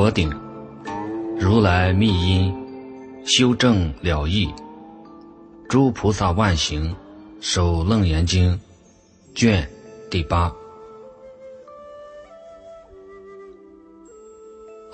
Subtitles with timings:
[0.00, 0.32] 佛顶，
[1.38, 2.50] 如来密因，
[3.26, 4.48] 修正了义。
[5.68, 6.96] 诸菩萨万行，
[7.42, 8.58] 守楞严经，
[9.34, 9.68] 卷
[10.10, 10.50] 第八。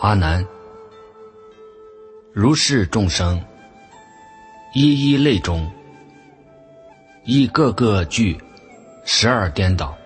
[0.00, 0.44] 阿难，
[2.32, 3.40] 如是众生，
[4.74, 5.70] 一一类中，
[7.24, 8.36] 亦个个具
[9.04, 9.96] 十二颠倒，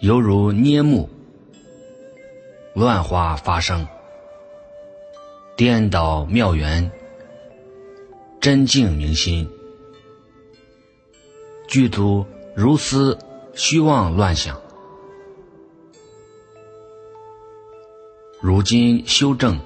[0.00, 1.08] 犹如捏木。
[2.78, 3.88] 乱花发生，
[5.56, 6.92] 颠倒妙缘，
[8.40, 9.50] 真净明心，
[11.66, 13.18] 具足如斯
[13.52, 14.60] 虚妄乱想。
[18.40, 19.58] 如今修正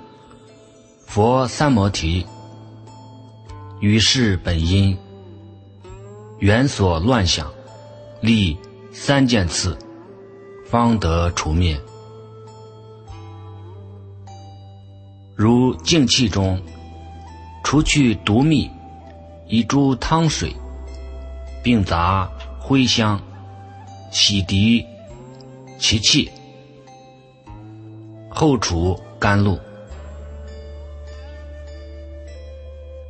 [1.05, 2.27] 佛三摩提，
[3.81, 4.97] 于是本因
[6.39, 7.53] 缘所乱想，
[8.23, 8.57] 立
[8.91, 9.77] 三件次，
[10.65, 11.79] 方得除灭。
[15.43, 16.63] 如净气中，
[17.65, 18.71] 除去毒蜜，
[19.49, 20.55] 以诸汤水，
[21.65, 23.21] 并杂灰香，
[24.13, 24.87] 洗涤
[25.81, 26.31] 其气，
[28.31, 29.59] 后除甘露。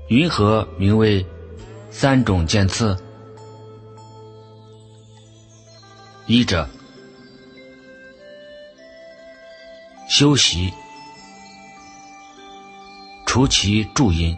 [0.08, 1.26] 云何名为
[1.90, 2.96] 三种见次？
[6.26, 6.66] 一者
[10.08, 10.72] 修习。
[13.32, 14.36] 除其助因，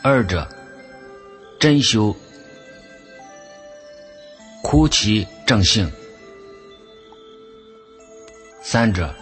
[0.00, 0.48] 二者
[1.58, 2.14] 真修，
[4.62, 5.88] 枯其正性；
[8.62, 9.12] 三者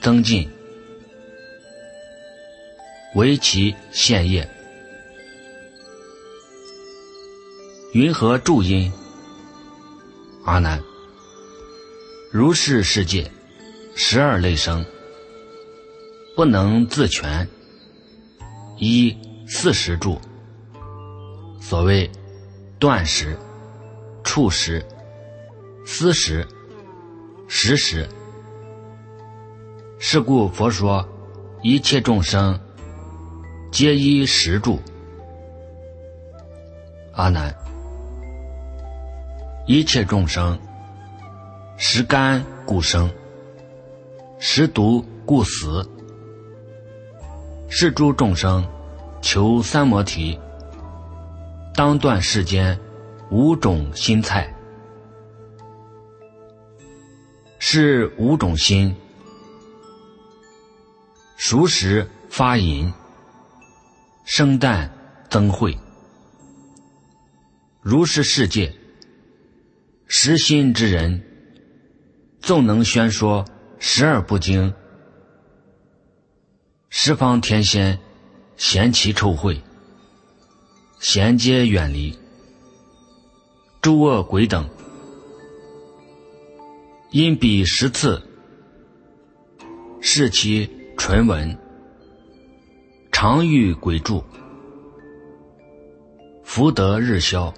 [0.00, 0.48] 增进，
[3.16, 4.48] 为其现业。
[7.92, 8.92] 云何助因？
[10.44, 10.80] 阿难，
[12.30, 13.28] 如是世界，
[13.96, 14.86] 十二类生。
[16.36, 17.48] 不能自全，
[18.76, 20.20] 一四时住。
[21.60, 22.10] 所谓
[22.76, 23.38] 断食、
[24.24, 24.84] 触食、
[25.86, 26.44] 思食、
[27.46, 28.08] 食食。
[30.00, 31.08] 是故佛说，
[31.62, 32.58] 一切众生
[33.70, 34.82] 皆依食住。
[37.12, 37.54] 阿难，
[39.68, 40.58] 一切众生
[41.76, 43.08] 食甘故生，
[44.40, 45.88] 食毒故死。
[47.76, 48.64] 是诸众生
[49.20, 50.38] 求三摩提，
[51.74, 52.78] 当断世间
[53.32, 54.54] 五种心菜。
[57.58, 58.94] 是五种心：
[61.36, 62.94] 熟食发淫，
[64.24, 64.88] 生旦
[65.28, 65.76] 增慧。
[67.82, 68.72] 如是世界，
[70.06, 71.20] 实心之人，
[72.38, 73.44] 纵能宣说
[73.80, 74.72] 十二部经。
[76.96, 77.98] 十方天仙
[78.56, 79.58] 嫌其臭秽，
[81.00, 82.16] 贤皆远离；
[83.82, 84.70] 诸恶鬼等
[87.10, 88.22] 因彼十次
[90.00, 91.58] 视其唇纹，
[93.10, 94.22] 常遇鬼住，
[96.44, 97.52] 福德日消，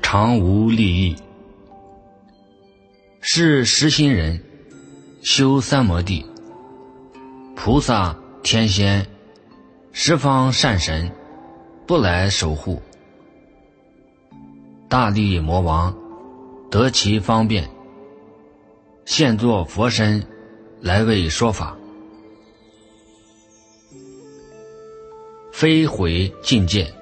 [0.00, 1.16] 常无利益。
[3.20, 4.40] 是实心人
[5.20, 6.24] 修三摩地。
[7.56, 9.04] 菩萨、天仙、
[9.90, 11.10] 十方善神，
[11.86, 12.80] 不来守护。
[14.88, 15.96] 大力魔王
[16.70, 17.68] 得其方便，
[19.06, 20.24] 现作佛身
[20.80, 21.76] 来为说法。
[25.50, 26.92] 非毁境界，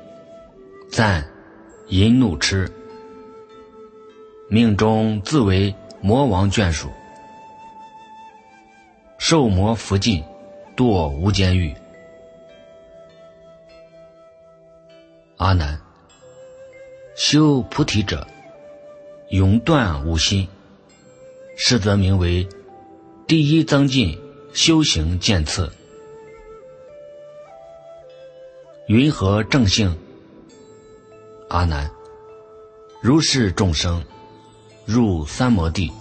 [0.88, 1.28] 赞
[1.88, 2.73] 淫怒痴，
[4.49, 6.88] 命中自为魔王眷属，
[9.19, 10.25] 受魔福尽。
[10.76, 11.75] 堕无间狱。
[15.37, 15.81] 阿难，
[17.17, 18.26] 修菩提者，
[19.31, 20.49] 永断五心，
[21.56, 22.49] 是则名为
[23.26, 24.19] 第一增进
[24.53, 25.71] 修行见次。
[28.87, 29.97] 云何正性？
[31.49, 31.91] 阿难，
[33.03, 34.05] 如是众生
[34.85, 35.93] 入三摩地，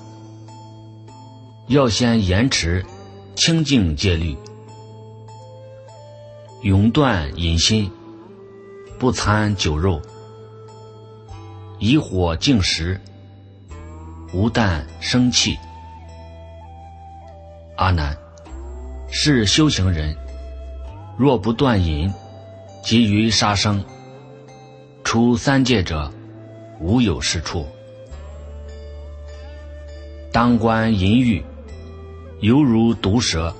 [1.67, 2.85] 要先严持
[3.35, 4.35] 清净戒律。
[6.63, 7.91] 永断淫心，
[8.97, 10.01] 不参酒肉，
[11.77, 12.97] 以火净食，
[14.31, 15.57] 无啖生气。
[17.75, 18.17] 阿难，
[19.11, 20.15] 是修行人，
[21.17, 22.09] 若不断淫，
[22.81, 23.83] 急于杀生，
[25.03, 26.09] 出三界者，
[26.79, 27.67] 无有是处。
[30.31, 31.43] 当观淫欲，
[32.39, 33.53] 犹如毒蛇，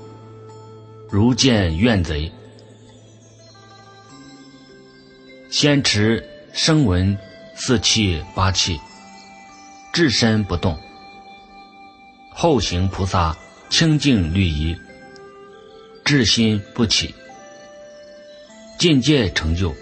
[1.10, 2.32] 如见怨贼。
[5.56, 7.16] 先持声闻
[7.54, 8.80] 四气八气，
[9.92, 10.76] 置身不动；
[12.32, 13.36] 后行菩萨
[13.70, 14.76] 清净律仪，
[16.04, 17.14] 至心不起。
[18.80, 19.72] 境界成就，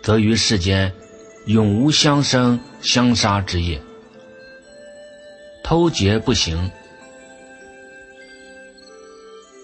[0.00, 0.94] 则于世间
[1.46, 3.82] 永无相生相杀之业。
[5.64, 6.70] 偷劫不行，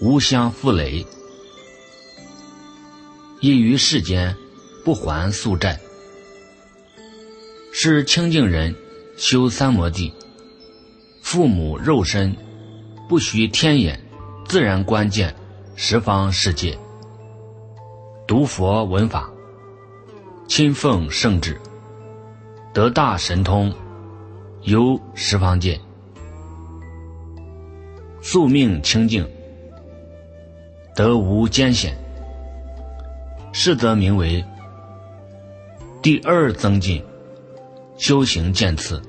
[0.00, 1.06] 无相负累，
[3.40, 4.36] 亦于世间
[4.84, 5.78] 不还宿债。
[7.72, 8.74] 是清净人
[9.16, 10.12] 修三摩地，
[11.22, 12.36] 父母肉身
[13.08, 13.98] 不需天眼，
[14.44, 15.34] 自然观见
[15.74, 16.78] 十方世界。
[18.26, 19.30] 读佛闻法，
[20.46, 21.60] 亲奉圣旨，
[22.74, 23.72] 得大神通，
[24.62, 25.80] 游十方界。
[28.20, 29.28] 宿命清净，
[30.94, 31.96] 得无艰险，
[33.52, 34.44] 是则名为
[36.02, 37.00] 第二增进
[37.96, 39.00] 修行渐次。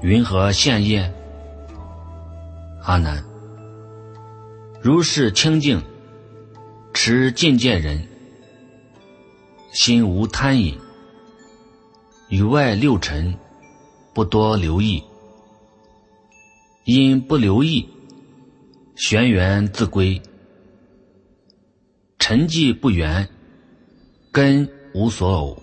[0.00, 1.12] 云何现业？
[2.82, 3.22] 阿难，
[4.80, 5.82] 如是清净
[6.94, 8.08] 持境界人，
[9.72, 10.78] 心无贪淫，
[12.30, 13.34] 与外六尘
[14.14, 15.04] 不多留意。
[16.84, 17.86] 因不留意，
[18.96, 20.18] 玄缘自归；
[22.18, 23.28] 沉寂不圆，
[24.32, 25.60] 根无所偶。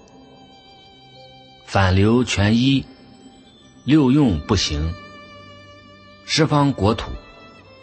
[1.66, 2.84] 反流全依，
[3.86, 4.94] 六用不行。
[6.26, 7.10] 十方国土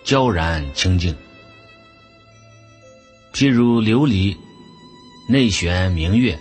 [0.04, 1.14] 皎然清净，
[3.32, 4.36] 譬如琉璃
[5.26, 6.38] 内悬明月，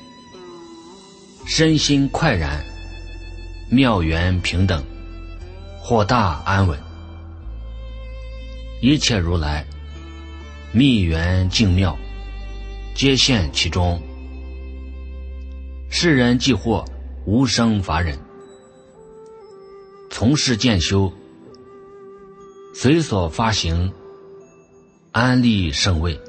[1.45, 2.61] 身心快然，
[3.69, 4.83] 妙缘平等，
[5.79, 6.77] 或大安稳。
[8.81, 9.65] 一切如来
[10.73, 11.97] 密缘净妙，
[12.93, 14.01] 皆现其中。
[15.95, 16.83] 世人既获
[17.23, 18.17] 无生法忍，
[20.09, 21.13] 从事渐修，
[22.73, 23.93] 随所发行，
[25.11, 26.19] 安立圣位，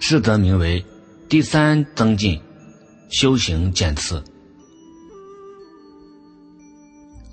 [0.00, 0.84] 是则名为
[1.30, 2.38] 第三增进
[3.10, 4.22] 修行渐次。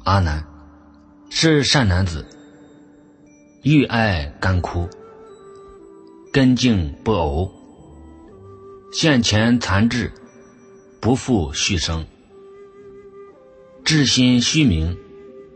[0.05, 0.41] 阿难。
[1.29, 2.25] 是善男子，
[3.61, 4.87] 欲爱干枯，
[6.31, 7.58] 根茎不偶，
[8.91, 10.11] 现前残智，
[10.99, 12.05] 不复续生，
[13.85, 14.97] 智心虚明，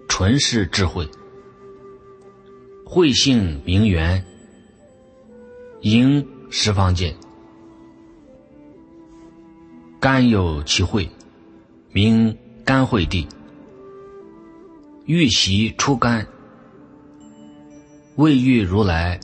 [0.07, 1.09] 纯是智慧，
[2.85, 4.23] 慧性明圆，
[5.81, 7.15] 迎十方界，
[9.99, 11.09] 甘有其慧，
[11.91, 13.27] 名甘慧地。
[15.05, 16.25] 欲习出干，
[18.15, 19.19] 未遇如来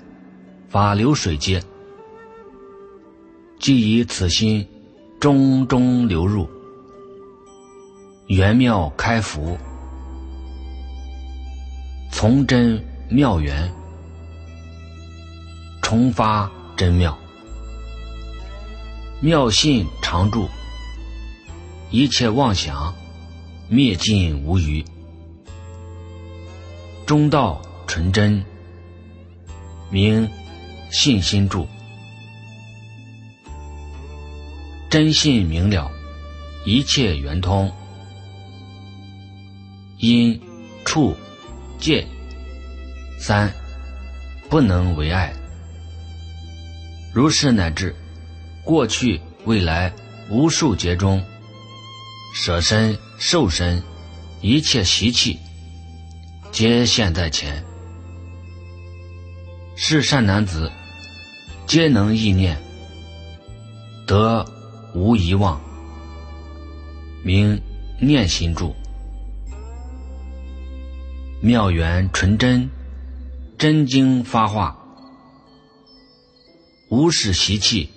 [0.67, 1.63] 法流水接，
[3.59, 4.65] 即以此心
[5.19, 6.49] 中中流入，
[8.27, 9.57] 圆妙开福，
[12.09, 13.69] 从真妙缘，
[15.81, 17.17] 重发真妙，
[19.19, 20.47] 妙信常住，
[21.91, 22.93] 一切妄想
[23.67, 24.81] 灭尽无余。
[27.05, 28.41] 中道纯真，
[29.89, 30.29] 名
[30.91, 31.67] 信心住，
[34.89, 35.91] 真信明了，
[36.65, 37.71] 一切圆通，
[39.97, 40.41] 因
[40.83, 41.15] 处
[41.79, 42.07] 戒
[43.19, 43.53] 三
[44.49, 45.31] 不能为爱，
[47.13, 47.95] 如是乃至
[48.63, 49.93] 过去未来
[50.27, 51.23] 无数劫中，
[52.33, 53.83] 舍身受身
[54.41, 55.37] 一切习气。
[56.51, 57.63] 皆现在前，
[59.75, 60.71] 是善男子，
[61.67, 62.57] 皆能意念，
[64.07, 64.43] 得
[64.93, 65.61] 无遗忘，
[67.23, 67.61] 名
[67.99, 68.73] 念心住，
[71.41, 72.69] 妙缘纯真，
[73.57, 74.77] 真经发化，
[76.89, 77.89] 无始习气，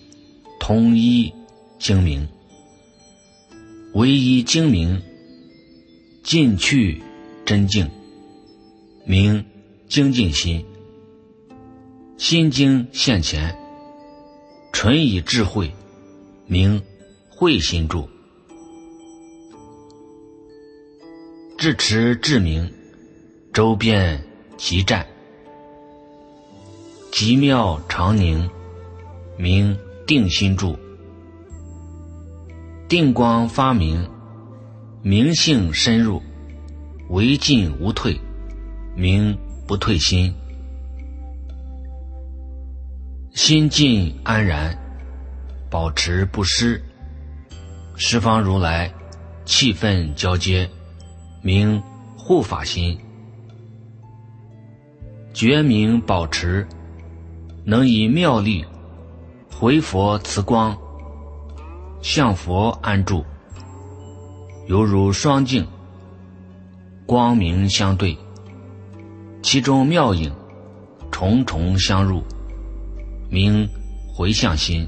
[0.61, 1.33] 同一
[1.79, 2.29] 精明，
[3.95, 5.03] 唯一精明，
[6.23, 7.03] 尽去
[7.45, 7.91] 真净。
[9.05, 9.45] 名
[9.89, 10.65] 精进心，
[12.17, 13.59] 心经现前，
[14.73, 15.75] 纯以智慧，
[16.47, 16.83] 名
[17.31, 18.09] 慧心住，
[21.57, 22.71] 智持智明，
[23.53, 24.23] 周边
[24.57, 25.07] 极湛，
[27.13, 28.51] 极妙常宁，
[29.39, 30.77] 名定心住，
[32.89, 34.07] 定光发明，
[35.03, 36.21] 明性深入，
[37.11, 38.21] 唯进无退，
[38.97, 40.35] 明不退心。
[43.33, 44.77] 心静安然，
[45.73, 46.85] 保持不失。
[47.97, 48.93] 十方如来
[49.47, 50.69] 气氛交接，
[51.41, 51.83] 名
[52.15, 52.99] 护法心。
[55.33, 56.69] 觉明保持，
[57.65, 58.63] 能以妙力
[59.51, 60.77] 回佛慈光，
[62.03, 63.25] 向佛安住，
[64.67, 65.67] 犹如双镜，
[67.07, 68.15] 光明相对，
[69.43, 70.31] 其中妙影
[71.11, 72.23] 重重相入。
[73.31, 73.67] 名
[74.15, 74.87] 回向心，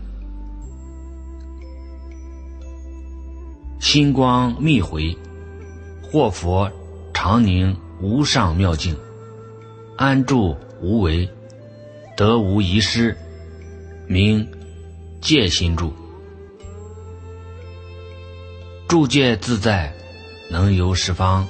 [3.85, 5.15] 心光密回，
[6.03, 6.73] 或佛
[7.13, 8.97] 常宁无上妙境，
[9.99, 11.29] 安住无为，
[12.17, 13.15] 得无遗失，
[14.09, 14.49] 名
[15.21, 15.93] 戒心住，
[18.89, 19.93] 住戒自在，
[20.49, 21.47] 能游十方，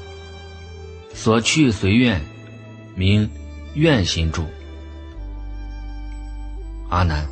[1.14, 2.20] 所去随愿，
[2.96, 3.30] 名
[3.74, 4.44] 愿心住。
[6.90, 7.24] 阿难，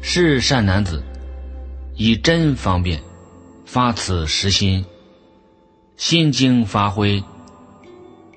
[0.00, 1.02] 是善男子，
[1.96, 3.02] 以真方便
[3.66, 4.84] 发此实心，
[5.96, 7.22] 心经发挥，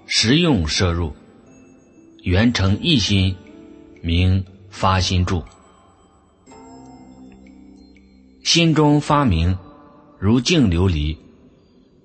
[0.08, 1.14] 实用摄入，
[2.24, 3.36] 圆成一心，
[4.02, 5.44] 名发心住。
[8.44, 9.56] 心中发明，
[10.20, 11.16] 如镜琉璃，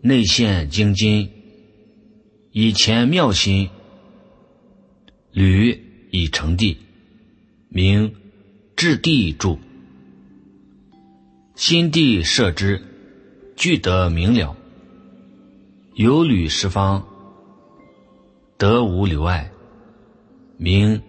[0.02, 1.31] 内现精金，
[2.52, 3.71] 以前妙心，
[5.33, 6.76] 履以成地。
[7.71, 8.14] 名
[8.76, 9.59] 至地住，
[11.57, 12.93] 心地设之，
[13.56, 14.56] 具得明了。
[15.94, 17.04] 有履十方，
[18.58, 19.50] 得无留碍。
[20.56, 21.02] 名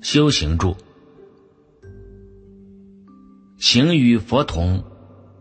[0.00, 0.74] 修行住，
[3.58, 4.82] 行与佛同，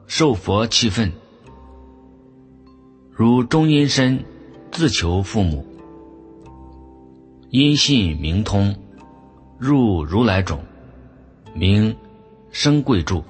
[0.08, 1.12] 受佛气分。
[3.12, 4.24] 如中阴身，
[4.72, 5.66] 自求父母，
[7.50, 8.76] 因信明通。
[9.58, 10.64] 入如来种，
[11.54, 11.96] 名
[12.52, 13.24] 生贵住。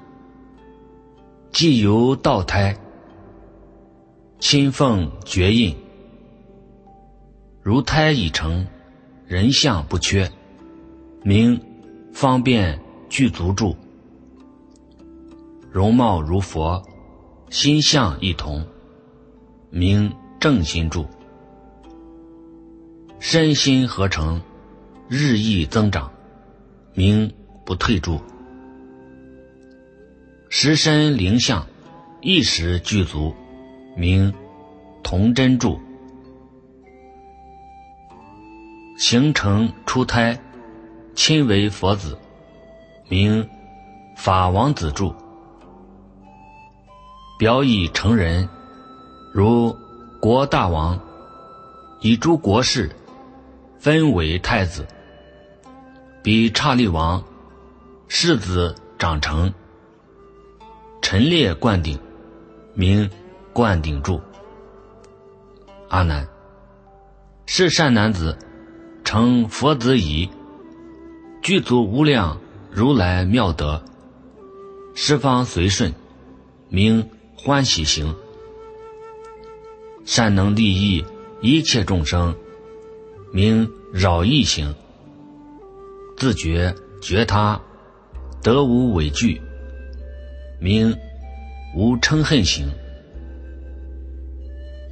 [1.51, 2.77] 既由道胎，
[4.39, 5.75] 亲奉绝印。
[7.61, 8.65] 如胎已成，
[9.27, 10.31] 人相不缺，
[11.23, 11.61] 名
[12.13, 13.75] 方便具足住。
[15.69, 16.81] 容貌如佛，
[17.49, 18.65] 心相一同，
[19.69, 21.05] 名正心住。
[23.19, 24.41] 身心合成，
[25.09, 26.09] 日益增长。
[26.93, 27.31] 名
[27.65, 28.19] 不退住，
[30.53, 31.65] 十身灵相，
[32.19, 33.33] 一时具足，
[33.95, 34.33] 名
[35.01, 35.79] 童真柱。
[38.97, 40.37] 形成出胎，
[41.15, 42.17] 亲为佛子，
[43.07, 43.47] 名
[44.17, 45.15] 法王子柱。
[47.39, 48.49] 表以成人，
[49.33, 49.73] 如
[50.19, 50.99] 国大王，
[52.01, 52.93] 以诸国事
[53.79, 54.85] 分为太子。
[56.21, 57.23] 比刹利王
[58.09, 59.51] 世子长成，
[61.01, 61.99] 陈列灌顶，
[62.73, 63.09] 名
[63.51, 64.21] 灌顶柱。
[65.89, 66.27] 阿难，
[67.45, 68.37] 是善男子，
[69.03, 70.29] 成佛子矣，
[71.41, 72.39] 具足无量
[72.71, 73.83] 如来妙德，
[74.93, 75.93] 十方随顺，
[76.69, 78.15] 名欢喜行，
[80.05, 81.03] 善能利益
[81.41, 82.33] 一切众生，
[83.33, 84.73] 名饶益行。
[86.15, 87.59] 自觉觉他，
[88.43, 89.41] 得无畏惧，
[90.61, 90.95] 名
[91.73, 92.69] 无嗔恨行。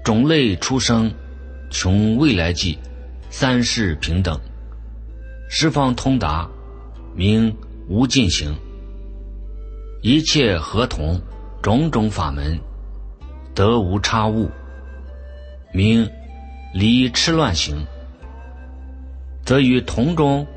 [0.04, 1.14] 种类出生，
[1.70, 2.80] 穷未来际，
[3.30, 4.42] 三世平等，
[5.48, 6.50] 十方通达，
[7.16, 7.56] 名
[7.88, 8.56] 无尽行。
[10.02, 11.22] 一切合同，
[11.62, 12.60] 种种法门，
[13.54, 14.50] 得无差误，
[15.72, 16.10] 名
[16.74, 17.86] 离痴乱行，
[19.46, 20.48] 则于同中。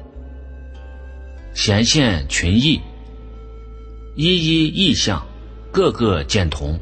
[1.52, 2.80] 显现群异，
[4.14, 5.26] 一一异相，
[5.70, 6.78] 个个见同，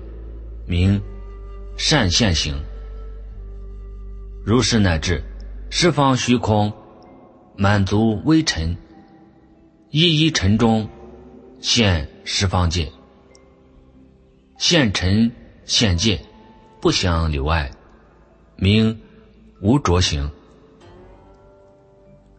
[0.66, 1.00] 名
[1.76, 2.54] 善现行。
[4.44, 5.22] 如是乃至
[5.70, 6.72] 十方虚空，
[7.56, 8.76] 满足微尘，
[9.90, 10.88] 一一尘中
[11.60, 12.90] 现十方界，
[14.58, 15.30] 现尘
[15.64, 16.20] 现界，
[16.80, 17.70] 不相留碍，
[18.56, 19.00] 名
[19.60, 20.30] 无着行。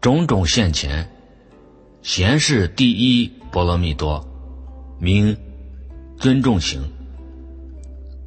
[0.01, 1.10] 种种现前。
[2.01, 4.27] 贤是第一波罗蜜多，
[5.01, 5.36] 名
[6.20, 6.79] 尊重行。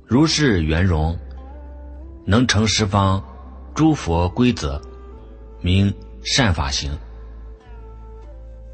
[0.05, 1.17] 如是圆融，
[2.27, 3.23] 能成十方
[3.77, 4.83] 诸佛规则，
[5.61, 6.91] 名善法行。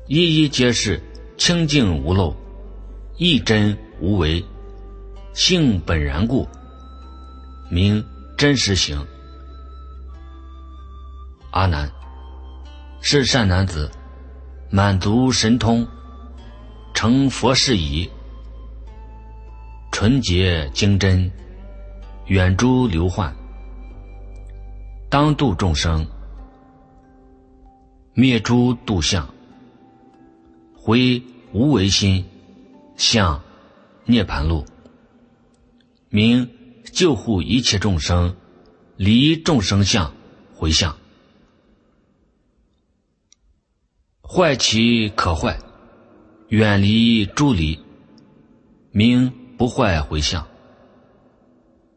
[0.07, 0.99] 一一皆是
[1.37, 2.35] 清净无漏，
[3.19, 4.42] 一真无为，
[5.35, 6.49] 性本然故，
[7.71, 8.02] 名
[8.35, 8.99] 真实行。
[11.50, 11.92] 阿难，
[13.02, 13.90] 是善男子，
[14.71, 15.87] 满足神通，
[17.00, 18.07] 成佛事已，
[19.90, 21.33] 纯洁精真，
[22.26, 23.35] 远诸流患，
[25.09, 26.07] 当度众生，
[28.12, 29.26] 灭诸度相，
[30.75, 31.23] 回
[31.54, 32.23] 无为心，
[32.99, 33.42] 向
[34.04, 34.66] 涅盘路，
[36.11, 36.47] 名
[36.92, 38.37] 救护一切众生，
[38.99, 40.12] 离众生相
[40.54, 40.95] 回向。
[44.21, 45.59] 坏其可坏，
[46.50, 47.78] 远离诸离，
[48.90, 50.47] 名不坏回向。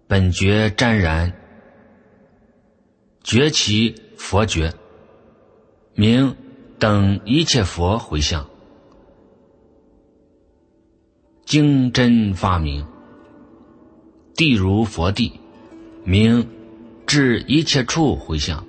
[0.07, 1.33] 本觉沾然，
[3.23, 4.71] 觉其佛觉，
[5.95, 6.35] 名
[6.77, 8.47] 等一切佛回向。
[11.45, 12.85] 经真发明，
[14.35, 15.39] 地如佛地，
[16.03, 16.47] 名
[17.07, 18.63] 至一切处回向。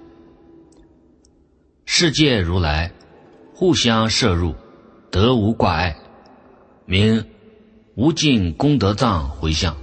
[1.84, 2.90] 世界如来。
[3.56, 4.52] 互相摄入，
[5.14, 5.96] 得无挂碍，
[6.86, 7.24] 名
[7.94, 9.76] 无尽功德藏回向。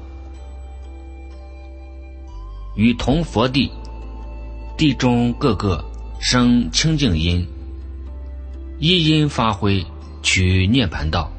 [2.75, 3.71] 与同佛地，
[4.77, 5.81] 地中各个
[6.19, 7.47] 生清净因，
[8.77, 9.85] 一因发挥
[10.21, 11.31] 取涅盘道，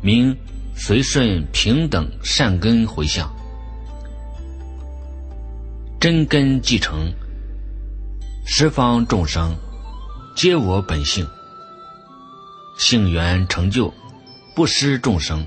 [0.00, 0.36] 名
[0.76, 3.28] 随顺平等善根回向。
[5.98, 7.12] 真根继承，
[8.44, 9.56] 十方众生。
[10.36, 11.26] 皆我本性，
[12.76, 13.92] 性缘成就，
[14.54, 15.46] 不失众生，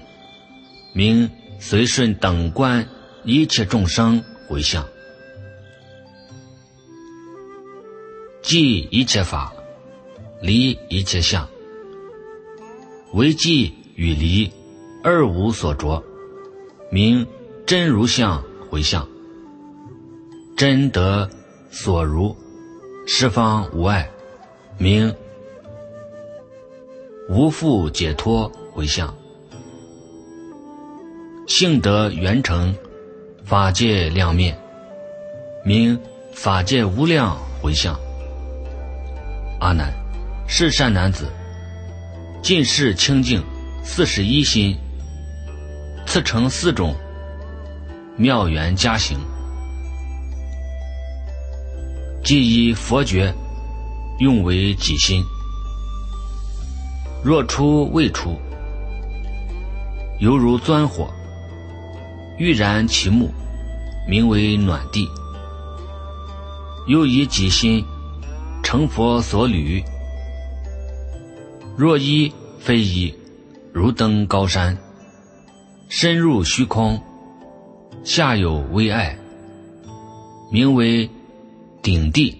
[0.93, 2.87] 名随顺等观
[3.23, 4.87] 一切众生回向，
[8.41, 9.53] 即一切法，
[10.41, 11.47] 离一切相，
[13.13, 14.51] 为即与离
[15.03, 16.03] 二无所着，
[16.91, 17.27] 名
[17.65, 19.07] 真如相回向，
[20.57, 21.29] 真得
[21.69, 22.35] 所如，
[23.05, 24.09] 十方无碍。
[24.77, 25.13] 名
[27.29, 29.13] 无复解脱回向，
[31.47, 32.73] 性德圆成，
[33.45, 34.57] 法界亮面，
[35.63, 35.99] 名
[36.33, 37.95] 法界无量回向。
[39.59, 39.93] 阿难，
[40.47, 41.27] 是善男子，
[42.41, 43.43] 尽是清净
[43.83, 44.75] 四十一心，
[46.07, 46.95] 次成四种
[48.17, 49.19] 妙缘加行，
[52.23, 53.31] 即以佛觉。
[54.19, 55.23] 用为己心，
[57.23, 58.37] 若出未出，
[60.19, 61.09] 犹如钻火，
[62.37, 63.29] 欲燃其木，
[64.07, 65.07] 名为暖地。
[66.87, 67.83] 又以己心
[68.63, 69.83] 成佛所履，
[71.77, 73.13] 若一非一，
[73.73, 74.77] 如登高山，
[75.89, 76.99] 深入虚空，
[78.03, 79.17] 下有微爱，
[80.51, 81.09] 名为
[81.81, 82.35] 顶地。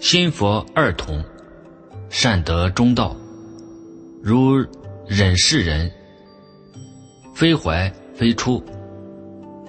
[0.00, 1.22] 心佛二同，
[2.10, 3.14] 善得中道，
[4.22, 4.56] 如
[5.06, 5.90] 忍世人，
[7.34, 8.62] 非怀非出，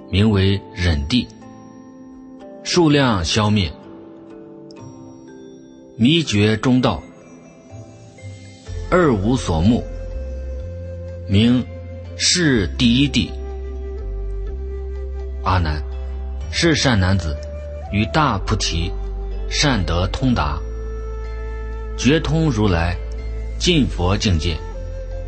[0.10, 1.28] 名为忍地。
[2.64, 3.72] 数量消灭，
[5.98, 7.02] 迷觉中道，
[8.90, 9.84] 二无所目，
[11.28, 11.66] 名
[12.18, 13.32] 是第一地。
[15.44, 15.82] 阿难，
[16.52, 17.36] 是善男子，
[17.92, 18.92] 与大菩提。
[19.52, 20.60] 善得通达，
[22.00, 22.96] 觉通如来
[23.60, 24.58] 尽佛境界，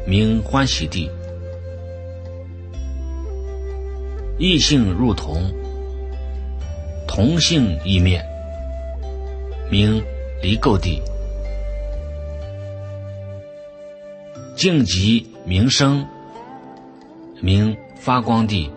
[0.08, 1.10] 名欢喜地；
[4.40, 5.52] 异性入同，
[7.06, 8.24] 同性异灭，
[9.70, 10.02] 名
[10.42, 11.02] 离垢地；
[14.56, 16.08] 净极名生，
[17.42, 18.72] 名发光地；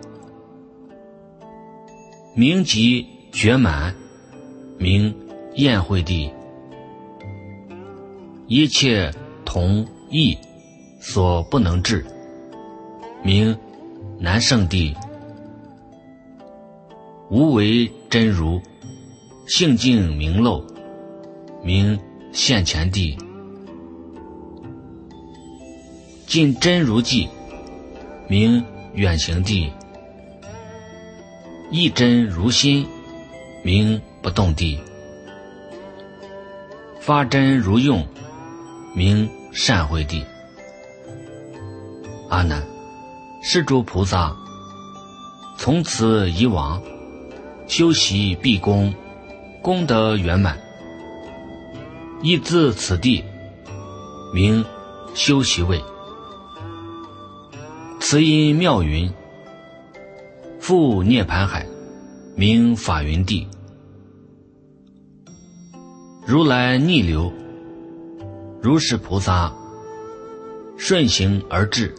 [2.35, 3.95] 名极觉满，
[4.77, 5.15] 名。
[5.57, 6.29] 宴会地，
[8.47, 9.11] 一切
[9.43, 10.37] 同异
[10.99, 12.05] 所不能治，
[13.23, 13.57] 名
[14.19, 14.95] 南圣地。
[17.31, 18.61] 无为真如，
[19.47, 20.63] 性净明漏，
[21.63, 21.99] 名
[22.31, 23.17] 现前地。
[26.27, 27.27] 尽真如际，
[28.27, 29.71] 名远行地。
[31.71, 32.85] 一真如心，
[33.63, 34.79] 名不动地。
[36.99, 38.05] 发真如用，
[38.95, 40.23] 名善慧地。
[42.29, 42.65] 阿难，
[43.43, 44.35] 是诸菩萨
[45.57, 46.81] 从此以往
[47.67, 48.93] 修习毕功，
[49.61, 50.57] 功德圆满，
[52.23, 53.23] 亦自此地
[54.33, 54.63] 名
[55.13, 55.81] 修习位。
[57.99, 59.11] 慈因妙云，
[60.59, 61.65] 复涅盘海，
[62.35, 63.47] 名法云地。
[66.25, 67.31] 如来逆流，
[68.65, 69.53] 如是菩萨
[70.75, 71.93] 顺行而至，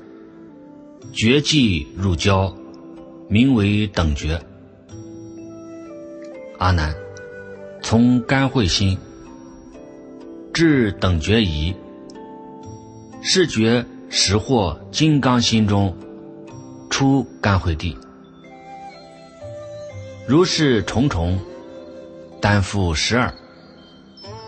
[1.12, 2.52] 觉际入交，
[3.29, 4.42] 名为等觉。
[6.59, 6.92] 阿难，
[7.85, 8.98] 从干慧心
[10.52, 11.72] 至等觉仪，
[13.22, 15.96] 是觉识获金刚心中
[16.90, 17.96] 出干慧地。
[20.26, 21.38] 如是重重，
[22.40, 23.33] 担负十二。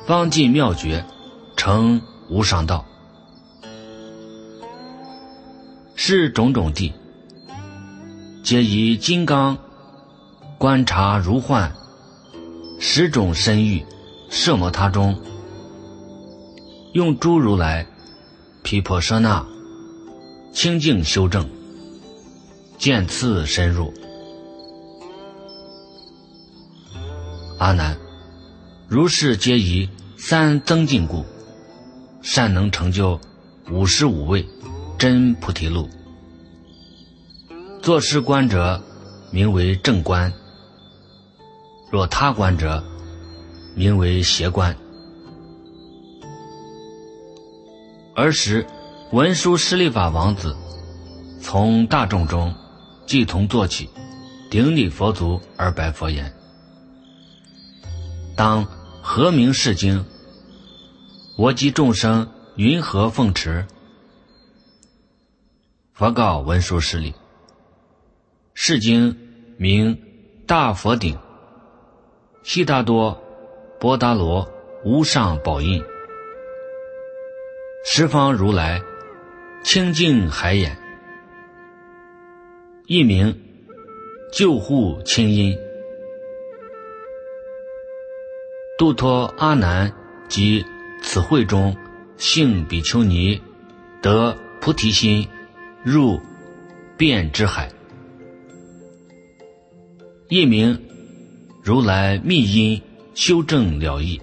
[0.04, 1.04] 方尽妙觉，
[1.59, 2.87] 成无上道。
[5.97, 6.94] 是种种地，
[8.44, 9.59] 皆以金刚
[10.57, 11.73] 观察如幻，
[12.79, 13.85] 十种身欲
[14.31, 15.21] 摄摩他中，
[16.92, 17.85] 用诸如来
[18.62, 19.44] 毗婆舍那
[20.53, 21.51] 清净修正，
[22.79, 23.92] 渐次深入。
[27.59, 27.99] 阿难，
[28.87, 29.88] 如是皆以。
[30.21, 31.25] 三增进故，
[32.31, 33.19] 善能成就
[33.71, 34.47] 五十五位
[34.99, 35.88] 真菩提路。
[37.81, 38.83] 作诗观者，
[39.31, 40.31] 名为正观；
[41.91, 42.85] 若他观者，
[43.75, 44.77] 名为邪观。
[48.14, 48.67] 儿时，
[49.11, 50.55] 文殊师利法王子
[51.41, 52.55] 从大众中
[53.07, 53.88] 即同坐起，
[54.51, 56.31] 顶礼佛足而白佛言
[58.37, 58.69] ：“当。”
[59.01, 60.05] 何名是经？
[61.38, 63.64] 我及众生云何奉持？
[65.92, 67.14] 佛告文殊师利：
[68.55, 69.16] 是经
[69.57, 70.03] 名
[70.48, 71.16] 大佛顶，
[72.42, 73.22] 悉达多
[73.79, 74.51] 波达罗
[74.85, 75.81] 无上宝印，
[77.85, 78.83] 十方如来
[79.62, 80.77] 清净海眼，
[82.87, 83.40] 一名
[84.33, 85.57] 救护清音。
[88.77, 89.92] 度脱阿难
[90.29, 90.66] 及
[91.03, 91.77] 此会中
[92.17, 93.41] 性比丘尼
[94.03, 95.29] 得菩提心，
[95.83, 96.21] 入
[96.97, 97.71] 遍之海。
[100.29, 100.83] 一名
[101.63, 102.83] 如来密因
[103.15, 104.21] 修正了义。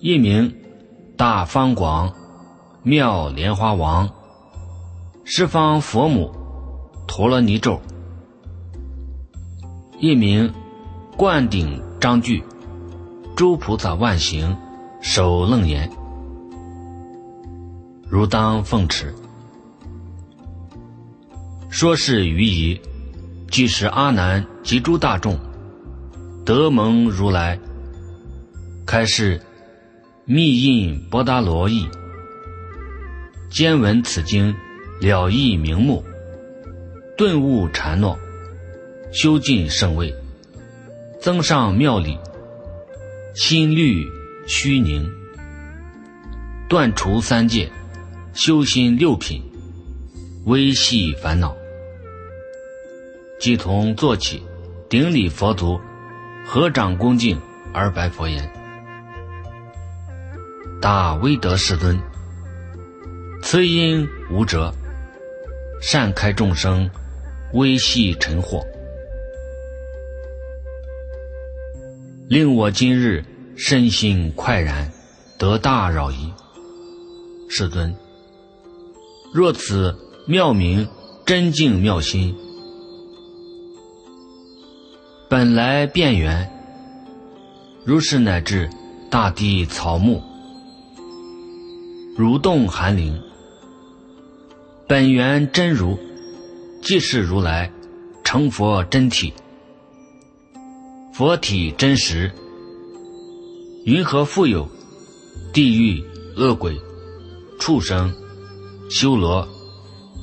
[0.00, 0.54] 一名
[1.16, 2.14] 大方广
[2.82, 4.10] 妙莲花王，
[5.24, 6.32] 十方佛母
[7.06, 7.80] 陀罗尼咒。
[10.00, 10.52] 一名
[11.16, 12.42] 灌顶章句。
[13.34, 14.56] 诸菩萨万行，
[15.02, 15.90] 守楞严，
[18.08, 19.12] 如当奉持。
[21.68, 22.80] 说是于仪，
[23.50, 25.36] 即使阿难及诸大众，
[26.46, 27.58] 得蒙如来
[28.86, 29.40] 开示
[30.24, 31.88] 密印波达罗意，
[33.50, 34.54] 兼闻此经
[35.00, 36.04] 了义明目，
[37.18, 38.16] 顿悟禅诺，
[39.12, 40.14] 修尽圣位，
[41.20, 42.16] 增上妙理。
[43.34, 44.06] 心律
[44.46, 45.08] 虚宁，
[46.68, 47.70] 断除三界，
[48.34, 49.40] 修心六品，
[50.46, 51.56] 微细烦恼，
[53.38, 54.42] 即从坐起，
[54.88, 55.80] 顶礼佛足，
[56.44, 57.40] 合掌恭敬
[57.72, 58.50] 而白佛言
[60.82, 61.96] ：“大威德世尊，
[63.42, 64.74] 慈因无辙，
[65.80, 66.90] 善开众生
[67.52, 68.60] 微细尘惑。”
[72.28, 73.24] 令我今日
[73.64, 74.90] 身心快然，
[75.38, 76.32] 得大扰夷。
[77.48, 77.94] 世尊，
[79.32, 79.96] 若此
[80.26, 80.88] 妙名
[81.24, 82.34] 真净妙心，
[85.30, 86.50] 本来变缘，
[87.84, 88.68] 如是乃至
[89.08, 90.20] 大地草木，
[92.16, 93.16] 如动寒灵，
[94.88, 95.96] 本源真如，
[96.82, 97.70] 即是如来
[98.24, 99.32] 成佛真体。
[101.14, 102.32] 佛体真实，
[103.84, 104.68] 云何复有
[105.52, 106.04] 地狱
[106.36, 106.80] 恶鬼、
[107.58, 108.14] 畜生、
[108.88, 109.46] 修罗、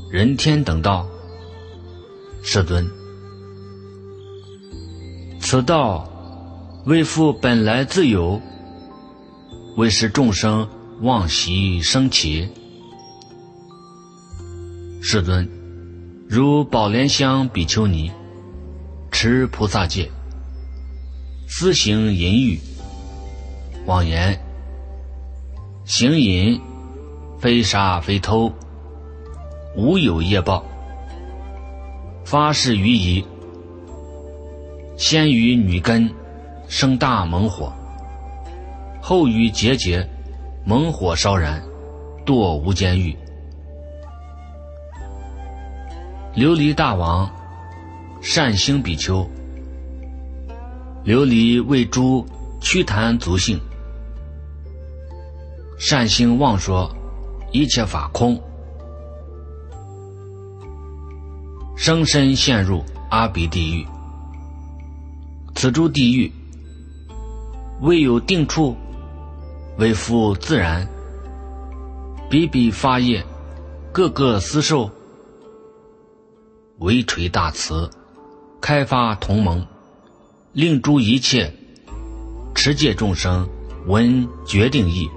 [0.09, 1.05] 人天等道？
[2.41, 2.89] 世尊，
[5.41, 6.09] 此道
[6.85, 8.41] 为复本来自有，
[9.75, 10.65] 为使众生
[11.01, 12.47] 妄习生起。
[15.01, 15.49] 世尊，
[16.29, 18.09] 如宝莲香比丘尼
[19.11, 20.09] 持菩萨戒。
[21.49, 22.59] 私行淫欲，
[23.89, 24.39] 妄言
[25.83, 26.61] 行淫，
[27.39, 28.53] 非杀非偷，
[29.75, 30.63] 无有业报。
[32.23, 33.25] 发誓于仪，
[34.95, 36.07] 先于女根
[36.67, 37.73] 生大猛火，
[39.01, 40.07] 后于结节
[40.63, 41.59] 猛火烧燃，
[42.23, 43.17] 堕无间狱。
[46.35, 47.27] 琉璃大王
[48.21, 49.27] 善兴比丘，
[51.03, 52.23] 琉璃为诸
[52.61, 53.59] 曲坛足性，
[55.79, 56.93] 善兴妄说
[57.53, 58.37] 一切法空，
[61.77, 63.87] 生身陷入阿鼻地狱。
[65.55, 66.29] 此诸地狱，
[67.79, 68.75] 未有定处，
[69.77, 70.85] 为复自然，
[72.29, 73.25] 比比发业，
[73.93, 74.91] 各个私受。
[76.79, 77.89] 微垂大慈，
[78.59, 79.65] 开发同盟，
[80.51, 81.49] 令诸一切
[82.53, 83.47] 持戒众生
[83.87, 85.09] 闻决定意，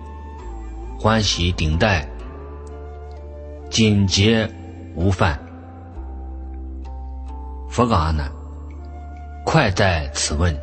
[1.02, 2.08] 欢喜顶戴，
[3.68, 4.48] 谨节
[4.94, 5.36] 无犯。
[7.68, 8.30] 佛告阿难：
[9.44, 10.56] 快在此问，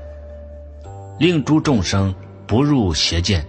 [1.20, 2.16] 令诸众生
[2.48, 3.46] 不入邪见。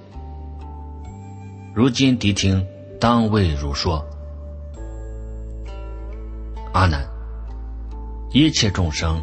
[1.73, 2.67] 如今谛听，
[2.99, 4.05] 当为汝说。
[6.73, 7.09] 阿难。
[8.33, 9.23] 一切众生，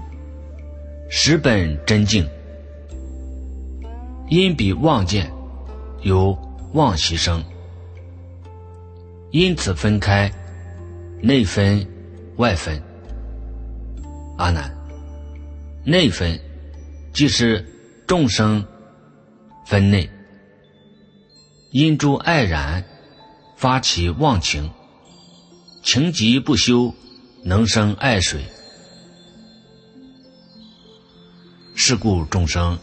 [1.09, 2.25] 实本真净，
[4.29, 5.29] 因彼妄见，
[5.99, 6.37] 有
[6.71, 7.43] 妄习生，
[9.37, 10.33] 因此分开，
[11.21, 11.87] 内分，
[12.37, 12.81] 外分。
[14.35, 14.75] 阿难，
[15.85, 16.39] 内分
[17.13, 17.63] 即是
[18.07, 18.65] 众生
[19.63, 20.09] 分内，
[21.69, 22.83] 因诸爱染，
[23.55, 24.71] 发起妄情，
[25.83, 26.91] 情急不休，
[27.43, 28.43] 能生爱水。
[31.75, 32.75] 是故众生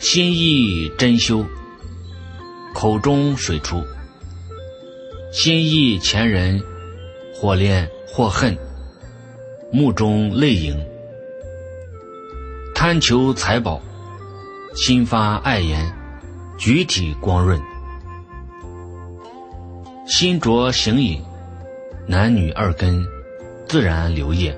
[0.00, 1.46] 心意真修，
[2.74, 3.78] 口中水出；
[5.34, 6.62] 心意前人，
[7.34, 8.56] 或恋或恨，
[9.72, 10.76] 目中泪盈；
[12.72, 13.82] 贪求财宝，
[14.76, 15.92] 心发爱言，
[16.56, 17.58] 举体光润；
[20.06, 21.20] 心着形影，
[22.06, 23.04] 男女二根
[23.66, 24.56] 自然流液。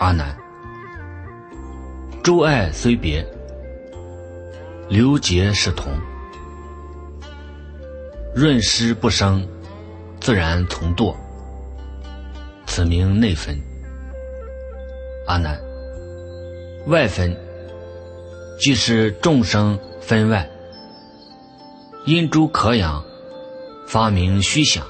[0.00, 0.36] 阿难。
[2.20, 3.24] 诸爱虽别，
[4.88, 5.96] 流结是同。
[8.38, 9.48] 润湿不生，
[10.20, 11.16] 自然从堕。
[12.66, 13.58] 此名内分。
[15.26, 15.58] 阿难，
[16.86, 17.34] 外分
[18.60, 20.46] 即是众生分外，
[22.04, 23.02] 因诸可养，
[23.86, 24.86] 发明虚想，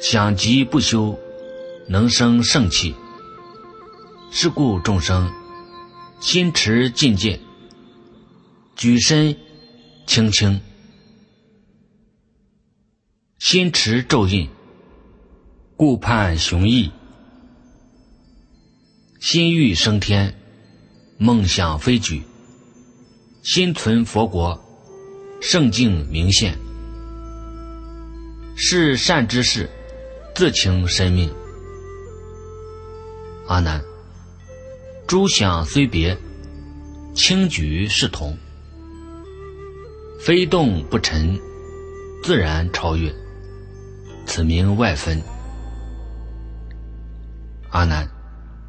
[0.00, 1.18] 想极不休，
[1.88, 2.94] 能生盛气。
[4.30, 5.28] 是故众生。
[6.20, 7.40] 心持境界，
[8.76, 9.36] 举身
[10.06, 10.60] 轻轻；
[13.44, 14.48] 心持咒印，
[15.76, 16.92] 顾盼雄毅；
[19.20, 20.32] 心欲升天，
[21.18, 22.22] 梦想飞举；
[23.42, 24.56] 心存佛国，
[25.40, 26.56] 圣境明现。
[28.54, 29.68] 是善之事，
[30.36, 31.28] 自请生命。
[33.48, 33.82] 阿难。
[35.08, 36.16] 诸想虽别，
[37.12, 38.36] 轻举是同；
[40.20, 41.36] 非动不沉，
[42.22, 43.12] 自然超越。
[44.26, 45.20] 此名外分。
[47.70, 48.08] 阿难，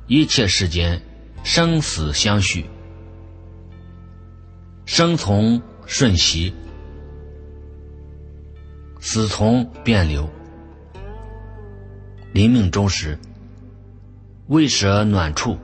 [0.07, 1.01] 一切世间
[1.43, 2.65] 生死相续，
[4.85, 6.53] 生从瞬息，
[8.99, 10.29] 死从变流。
[12.33, 13.19] 临命终时，
[14.47, 15.57] 未舍暖处。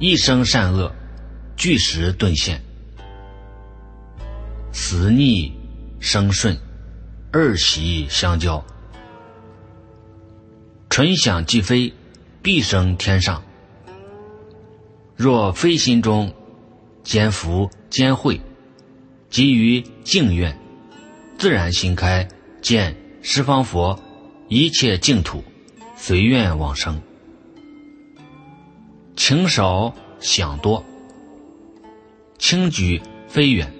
[0.00, 0.92] 一生善恶，
[1.56, 2.58] 俱时顿现；
[4.72, 5.52] 死逆
[6.00, 6.58] 生顺，
[7.32, 8.62] 二喜相交。
[10.88, 11.92] 纯想即飞，
[12.42, 13.42] 必生天上。
[15.16, 16.32] 若非心中
[17.02, 18.40] 兼福兼慧，
[19.30, 20.56] 基于净愿，
[21.38, 22.28] 自然心开，
[22.60, 23.98] 见十方佛，
[24.48, 25.42] 一切净土，
[25.96, 27.00] 随愿往生。
[29.16, 30.84] 情少想多，
[32.38, 33.72] 轻举飞远，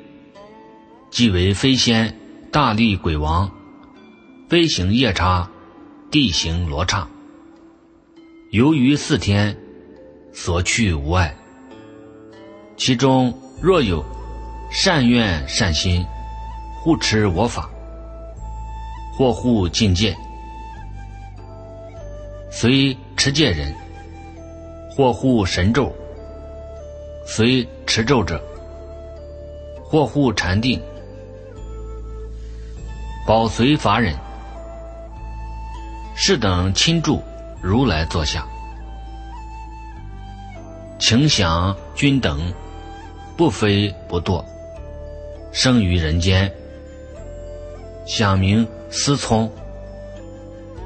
[1.10, 2.16] 即为飞仙、
[2.50, 3.50] 大力鬼王，
[4.48, 5.50] 飞行夜叉，
[6.14, 7.08] 地行罗刹。
[8.52, 9.56] 由于四天
[10.32, 11.34] 所去无碍，
[12.76, 14.00] 其中若有
[14.70, 16.06] 善愿善心，
[16.80, 17.68] 护持我法，
[19.18, 20.16] 或护境界，
[22.48, 23.74] 虽持戒人。
[24.96, 25.92] 或护神咒，
[27.26, 28.36] 随持咒者；
[29.82, 30.80] 或护禅定，
[33.26, 34.16] 保随法忍。
[36.14, 37.22] 是等亲助
[37.60, 38.46] 如来坐下，
[40.98, 42.52] 请想君等，
[43.36, 44.44] 不飞不堕，
[45.52, 46.50] 生于人间，
[48.06, 49.50] 想名思聪，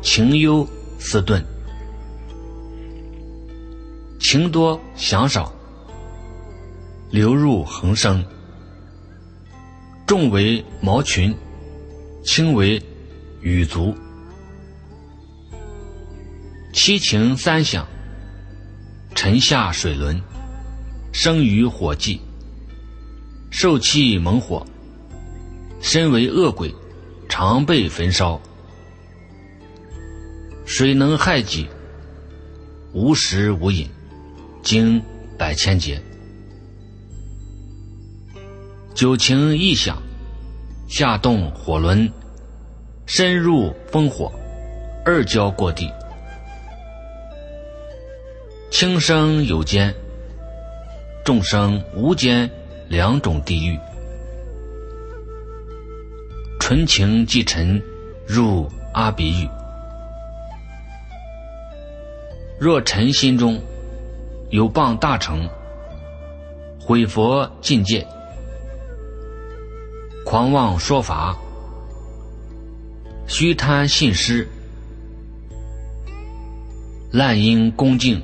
[0.00, 0.66] 情忧
[0.98, 1.44] 思顿。
[4.18, 5.52] 情多想少，
[7.10, 8.24] 流入恒生。
[10.06, 11.36] 重为毛群，
[12.24, 12.82] 轻为
[13.42, 13.94] 羽足。
[16.80, 17.84] 七情三响，
[19.12, 20.22] 沉下水轮，
[21.12, 22.20] 生于火际。
[23.50, 24.64] 受气猛火，
[25.80, 26.72] 身为恶鬼，
[27.28, 28.40] 常被焚烧。
[30.66, 31.66] 水能害己，
[32.92, 33.90] 无食无饮，
[34.62, 35.02] 经
[35.36, 36.00] 百千劫。
[38.94, 40.00] 九情一响，
[40.88, 42.08] 下动火轮，
[43.04, 44.32] 深入烽火，
[45.04, 45.90] 二交过地。
[48.70, 49.94] 轻生有间，
[51.24, 52.50] 众生无间。
[52.88, 53.78] 两种地狱，
[56.58, 57.82] 纯情即尘，
[58.26, 59.48] 入阿鼻狱。
[62.58, 63.60] 若尘心中
[64.48, 65.46] 有谤大乘，
[66.80, 68.06] 毁佛境界，
[70.24, 71.36] 狂妄说法，
[73.26, 74.48] 虚贪信施，
[77.12, 78.22] 滥因恭敬，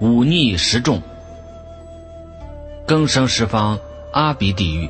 [0.00, 1.00] 忤逆十众。
[2.86, 3.78] 更生十方
[4.12, 4.88] 阿鼻地狱，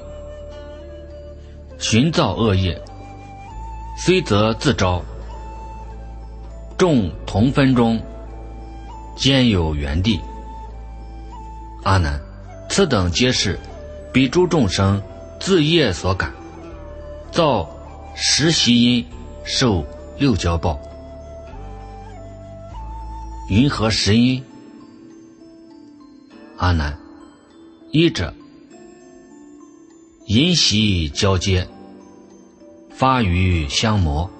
[1.79, 2.81] 寻造恶业，
[3.97, 5.03] 虽则自招。
[6.77, 8.01] 众同分中，
[9.17, 10.21] 兼有原地。
[11.83, 12.21] 阿难，
[12.69, 13.59] 此等皆是
[14.13, 15.03] 彼诸众生
[15.41, 16.33] 自业所感，
[17.33, 17.69] 造
[18.15, 19.05] 十习因，
[19.43, 19.85] 受
[20.19, 20.79] 六交报。
[23.49, 24.45] 云何十因？
[26.59, 26.99] 阿难。
[27.91, 28.35] 一者，
[30.27, 31.67] 因习交接，
[32.91, 34.31] 发于相磨，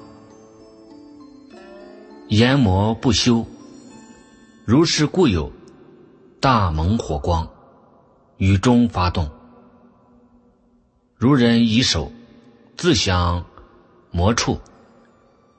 [2.29, 3.47] 研磨不休。
[4.67, 5.51] 如是故有
[6.41, 7.49] 大猛火光，
[8.37, 9.31] 雨中发动。
[11.17, 12.13] 如人以手
[12.77, 13.45] 自相
[14.11, 14.61] 磨触，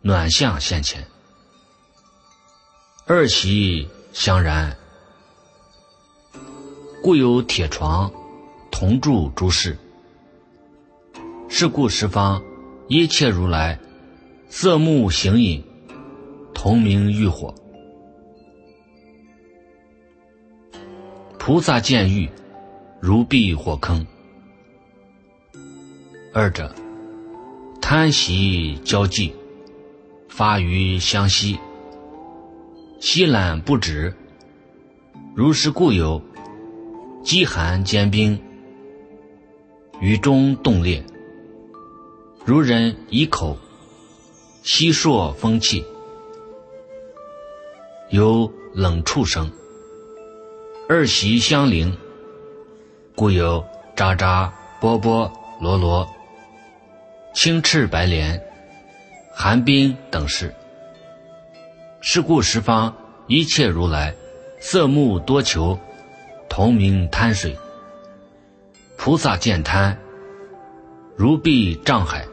[0.01, 1.07] 暖相现前，
[3.07, 4.78] 二习相然。
[7.01, 8.12] 故有铁床，
[8.69, 9.77] 同住诸事。
[11.47, 12.43] 是故十方
[12.89, 13.79] 一切如来，
[14.49, 15.63] 色目形影，
[16.53, 17.55] 同名欲火。
[21.38, 22.29] 菩萨见欲，
[22.99, 24.05] 如避火坑。
[26.33, 26.75] 二者，
[27.81, 29.33] 贪喜交际，
[30.27, 31.57] 发于相吸，
[32.99, 34.13] 吸懒不止。
[35.33, 36.21] 如是故有。
[37.29, 38.41] 饥寒坚冰，
[40.01, 41.05] 雨中冻裂。
[42.43, 43.55] 如人以口
[44.63, 45.85] 吸朔风气，
[48.09, 49.47] 有冷触生。
[50.89, 51.95] 二习相邻，
[53.13, 53.63] 故有
[53.95, 56.09] 渣渣波波罗罗、
[57.35, 58.41] 青赤白莲、
[59.31, 60.51] 寒冰等事。
[62.01, 62.91] 是故十方
[63.27, 64.15] 一切如来，
[64.59, 65.77] 色目多求。
[66.49, 67.55] 同名贪水，
[68.97, 69.97] 菩萨见贪，
[71.15, 72.27] 如避障海。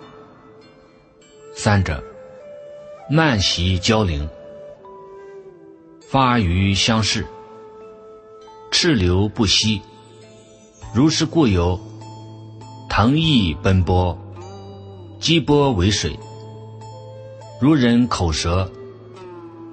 [1.54, 2.02] 三者，
[3.10, 4.28] 慢习交灵，
[6.08, 7.26] 发于相视，
[8.70, 9.80] 赤流不息。
[10.94, 11.78] 如是故有
[12.88, 14.18] 腾翼奔波，
[15.20, 16.18] 激波为水。
[17.60, 18.70] 如人口舌，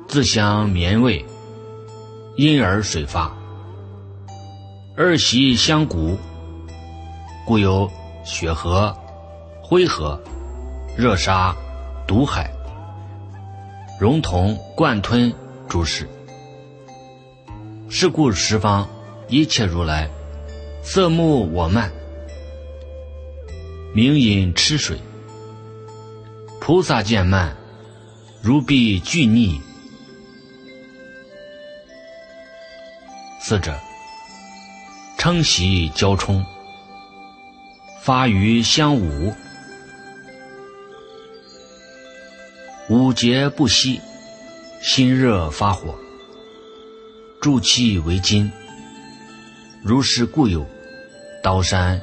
[0.07, 1.25] 自相绵味，
[2.35, 3.35] 因而水发。
[4.95, 6.15] 二习相鼓，
[7.47, 7.89] 故有
[8.23, 8.95] 血河、
[9.59, 10.21] 灰河、
[10.95, 11.51] 热沙、
[12.05, 12.53] 毒海、
[13.99, 15.33] 熔铜贯吞
[15.67, 16.07] 诸事。
[17.89, 18.87] 是故十方
[19.27, 20.07] 一切如来，
[20.83, 21.91] 色目我慢，
[23.95, 24.99] 明饮吃水。
[26.61, 27.57] 菩萨见慢，
[28.43, 29.59] 如必俱逆。
[33.41, 33.73] 四者。
[35.23, 36.45] 称喜交冲，
[38.01, 39.33] 发于相五，
[42.89, 44.01] 五节不息，
[44.81, 45.97] 心热发火，
[47.39, 48.51] 助气为金。
[49.81, 50.67] 如是故有
[51.41, 52.01] 刀山、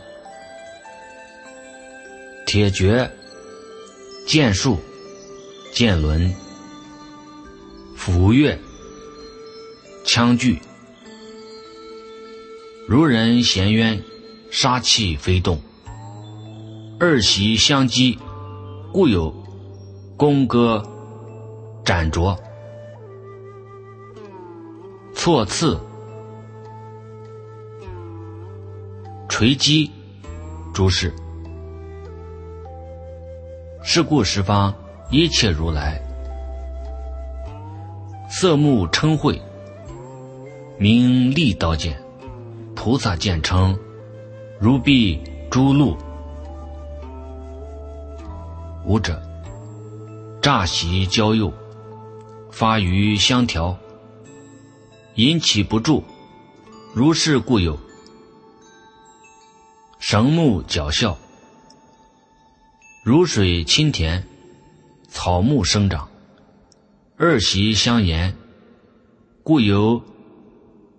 [2.47, 3.11] 铁决、
[4.27, 4.81] 剑术、
[5.75, 6.35] 剑轮、
[7.95, 8.59] 斧钺、
[10.07, 10.59] 枪具。
[12.91, 14.03] 如人衔渊，
[14.51, 15.61] 杀气飞动。
[16.99, 18.19] 二习相击，
[18.93, 19.33] 故有
[20.17, 20.83] 弓戈、
[21.85, 22.37] 斩着，
[25.15, 25.79] 错刺，
[29.29, 29.89] 锤击，
[30.75, 31.15] 诸事。
[33.85, 34.75] 是故十方
[35.13, 36.03] 一切如来，
[38.29, 39.41] 色目称慧，
[40.77, 41.97] 名利刀剑，
[42.83, 43.79] 菩萨见称，
[44.59, 45.21] 如臂
[45.51, 45.95] 诸鹿。
[48.87, 49.21] 五者，
[50.41, 51.53] 乍喜交诱，
[52.51, 53.77] 发于香调，
[55.17, 56.03] 引起不住，
[56.95, 57.79] 如是故有。
[59.99, 61.19] 绳目角笑。
[63.05, 64.27] 如水清田，
[65.07, 66.09] 草木生长，
[67.19, 68.35] 二习相沿，
[69.43, 70.03] 故有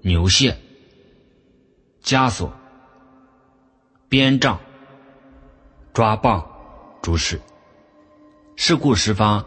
[0.02, 0.56] 牛蟹、
[2.04, 2.52] 枷锁、
[4.10, 4.60] 鞭杖、
[5.94, 6.46] 抓棒
[7.02, 7.40] 诸事。
[8.56, 9.46] 是故十方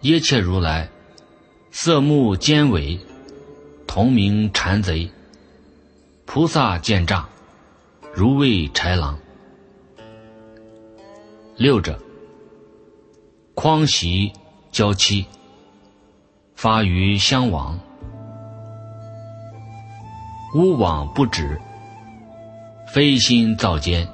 [0.00, 0.88] 一切如来，
[1.70, 3.00] 色目尖尾，
[3.86, 5.10] 同名禅贼。
[6.26, 7.28] 菩萨见诈，
[8.14, 9.18] 如为豺狼。
[11.56, 11.98] 六者，
[13.54, 14.32] 匡袭
[14.70, 15.26] 娇妻，
[16.54, 17.78] 发于相王，
[20.54, 21.60] 乌往不止，
[22.92, 24.06] 非心造奸，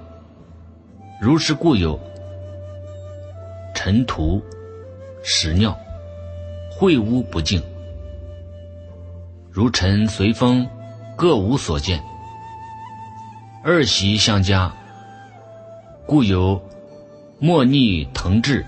[1.21, 1.99] 如是故有
[3.75, 4.41] 尘土、
[5.25, 5.77] 屎尿，
[6.79, 7.61] 秽污不净，
[9.51, 10.65] 如尘随风，
[11.17, 12.01] 各无所见。
[13.65, 14.73] 二习相加，
[16.07, 16.63] 故有。
[17.41, 18.65] 莫逆腾至，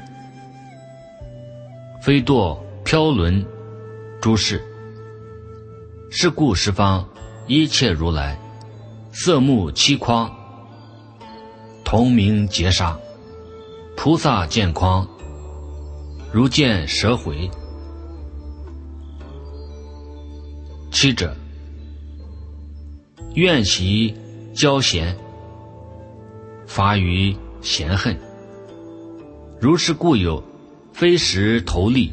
[2.00, 3.44] 飞堕飘轮，
[4.20, 4.60] 诸事。
[6.10, 7.08] 是故十方
[7.48, 8.36] 一切如来，
[9.12, 10.30] 色目七筐，
[11.84, 12.98] 同名劫杀。
[13.96, 15.06] 菩萨见筐，
[16.32, 17.50] 如见蛇回。
[20.90, 21.36] 七者，
[23.34, 24.16] 怨习
[24.54, 25.14] 交嫌，
[26.66, 28.18] 发于嫌恨。
[29.60, 30.42] 如是故有，
[30.94, 32.10] 非时投利，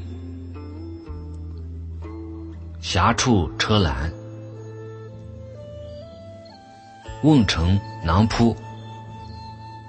[2.82, 4.12] 狭处车拦，
[7.24, 8.55] 瓮城囊扑，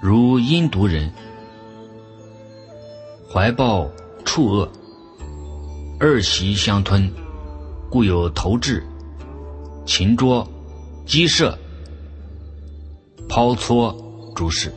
[0.01, 1.11] 如阴毒人，
[3.31, 3.87] 怀抱
[4.25, 4.71] 触恶，
[5.99, 7.11] 二习相吞，
[7.89, 8.83] 故有投掷、
[9.85, 10.47] 擒捉、
[11.05, 11.55] 击射、
[13.27, 13.95] 抛搓
[14.35, 14.73] 诸事。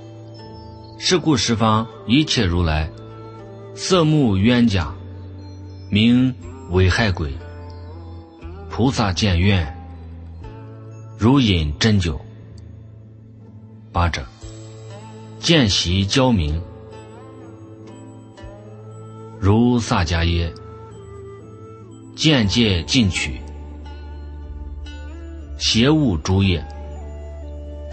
[0.99, 2.89] 是故十方一切如来，
[3.75, 4.93] 色目冤家，
[5.91, 6.33] 名
[6.71, 7.33] 为害鬼。
[8.71, 9.75] 菩萨见怨，
[11.19, 12.21] 如饮真酒。
[13.93, 14.25] 八者，
[15.39, 16.59] 见习交明，
[19.39, 20.51] 如萨迦耶，
[22.17, 23.39] 见戒进取，
[25.59, 26.65] 邪物诸业，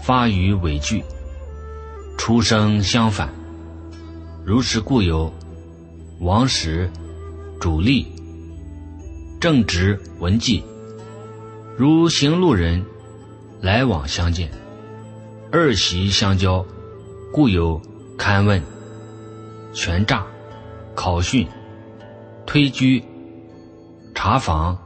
[0.02, 1.04] 发于伪具。
[2.16, 3.28] 出生相反，
[4.42, 5.30] 如是故有
[6.20, 6.90] 王时、
[7.60, 8.06] 主力、
[9.38, 10.62] 正直文纪，
[11.76, 12.82] 如行路人
[13.60, 14.50] 来往相见，
[15.52, 16.64] 二习相交，
[17.32, 17.80] 故有
[18.16, 18.62] 勘问、
[19.72, 20.24] 权诈、
[20.94, 21.44] 考训、
[22.46, 23.02] 推居、
[24.14, 24.78] 查访、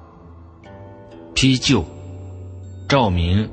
[1.35, 1.85] 批旧、
[2.89, 3.47] 照明、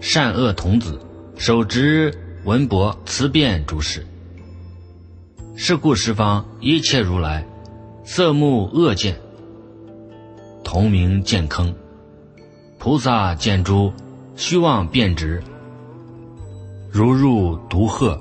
[0.00, 1.00] 善恶童子，
[1.36, 2.12] 手执。
[2.44, 4.06] 文博辞辩诸事，
[5.56, 7.44] 是故十方一切如来，
[8.04, 9.20] 色目恶见，
[10.64, 11.74] 同名见坑。
[12.78, 13.92] 菩萨见诸
[14.36, 15.42] 虚妄变直，
[16.90, 18.18] 如入毒壑。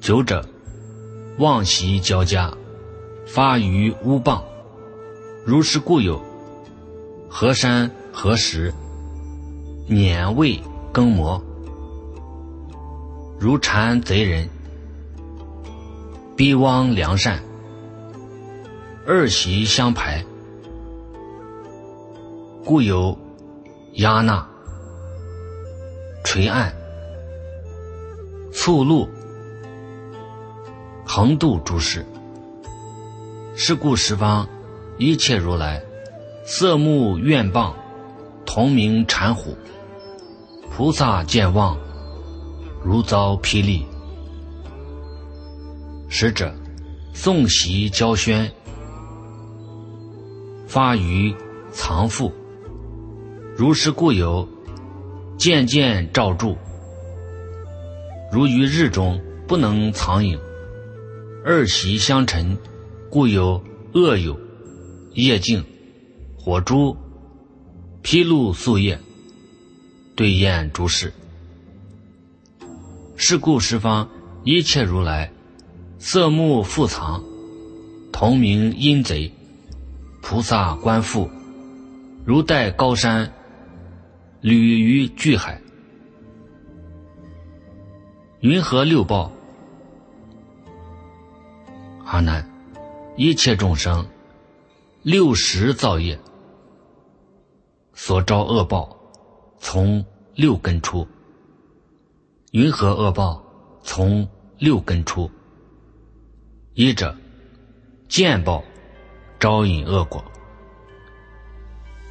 [0.00, 0.42] 九者，
[1.38, 2.52] 妄习交加，
[3.26, 4.42] 发于乌棒，
[5.44, 6.20] 如是故有
[7.28, 8.72] 河山河石，
[9.88, 10.58] 碾未
[10.90, 11.42] 更磨。
[13.38, 14.48] 如禅贼人，
[16.34, 17.42] 逼汪良善，
[19.06, 20.24] 二习相排，
[22.64, 23.16] 故有
[23.94, 24.48] 压纳、
[26.26, 26.74] 垂案、
[28.52, 29.08] 促路、
[31.06, 32.04] 横渡诸事。
[33.54, 34.46] 是故十方
[34.98, 35.80] 一切如来，
[36.44, 37.72] 色目愿棒，
[38.44, 39.56] 同名禅虎。
[40.68, 41.78] 菩萨见望。
[42.82, 43.86] 如遭霹雳，
[46.08, 46.52] 使者
[47.14, 48.50] 诵习交宣，
[50.66, 51.34] 发于
[51.70, 52.32] 藏腹，
[53.56, 54.46] 如是故有
[55.38, 56.56] 渐渐照住，
[58.32, 60.38] 如于日中不能藏影，
[61.44, 62.56] 二习相陈，
[63.10, 63.62] 故有
[63.92, 64.38] 恶友、
[65.12, 65.64] 夜静、
[66.36, 66.96] 火珠、
[68.02, 68.98] 披露宿夜，
[70.14, 71.12] 对验诸事。
[73.16, 74.08] 是故十方
[74.42, 75.30] 一切如来，
[75.98, 77.22] 色目复藏，
[78.10, 79.30] 同名阴贼，
[80.22, 81.30] 菩萨观复，
[82.24, 83.32] 如待高山，
[84.46, 85.60] 旅于巨海。
[88.38, 89.32] 云何六报？
[92.04, 92.48] 阿难，
[93.16, 94.06] 一切众生
[95.02, 96.16] 六十造业
[97.92, 98.96] 所招恶报，
[99.58, 101.04] 从六根出。
[102.52, 103.44] 云何恶报
[103.82, 104.28] 从
[104.58, 105.28] 六根出？
[106.74, 107.16] 一者
[108.06, 108.62] 见报，
[109.40, 110.24] 招引恶果。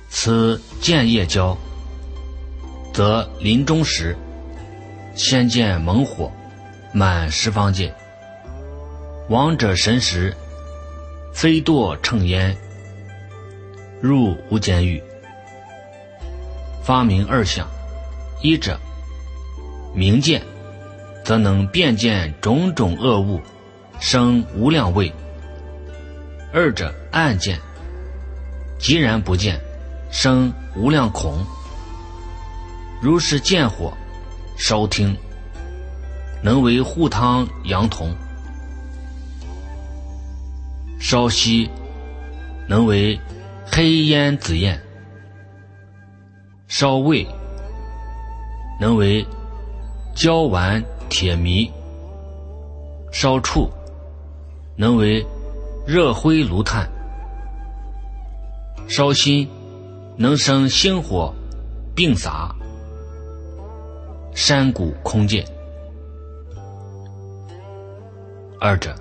[0.10, 1.58] 此见业交，
[2.96, 4.16] 则临终时。
[5.16, 6.32] 先见猛火，
[6.94, 7.94] 满十方界。
[9.28, 10.34] 亡者神识，
[11.34, 12.56] 飞堕乘烟，
[14.00, 15.04] 入无间狱。
[16.82, 17.68] 发明二相：
[18.42, 18.80] 一者
[19.94, 20.42] 明见，
[21.26, 23.42] 则能辨见种种恶物，
[24.00, 25.12] 生无量畏；
[26.54, 27.60] 二者暗见，
[28.80, 29.60] 即然不见，
[30.12, 31.46] 生无量恐。
[33.06, 33.94] 如是见火。
[34.58, 35.16] 烧听，
[36.42, 38.10] 能为护汤阳童；
[41.00, 41.70] 烧息，
[42.68, 43.20] 能为
[43.64, 44.76] 黑烟紫焰；
[46.68, 47.28] 烧味，
[48.82, 49.24] 能为
[50.16, 51.70] 焦丸铁迷；
[53.12, 53.70] 烧触，
[54.76, 55.24] 能为
[55.86, 56.88] 热灰炉炭；
[58.88, 59.48] 烧心，
[60.18, 61.32] 能生星火
[61.94, 62.56] 并洒。
[64.36, 65.46] 山谷空见，
[68.60, 68.94] 二者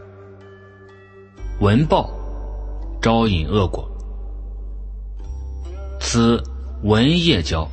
[1.59, 2.09] 闻报
[3.03, 3.85] 招引恶果。
[5.99, 6.41] 此
[6.85, 7.68] 闻业交，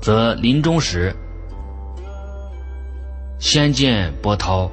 [0.00, 1.14] 则临终时
[3.38, 4.70] 先见波涛，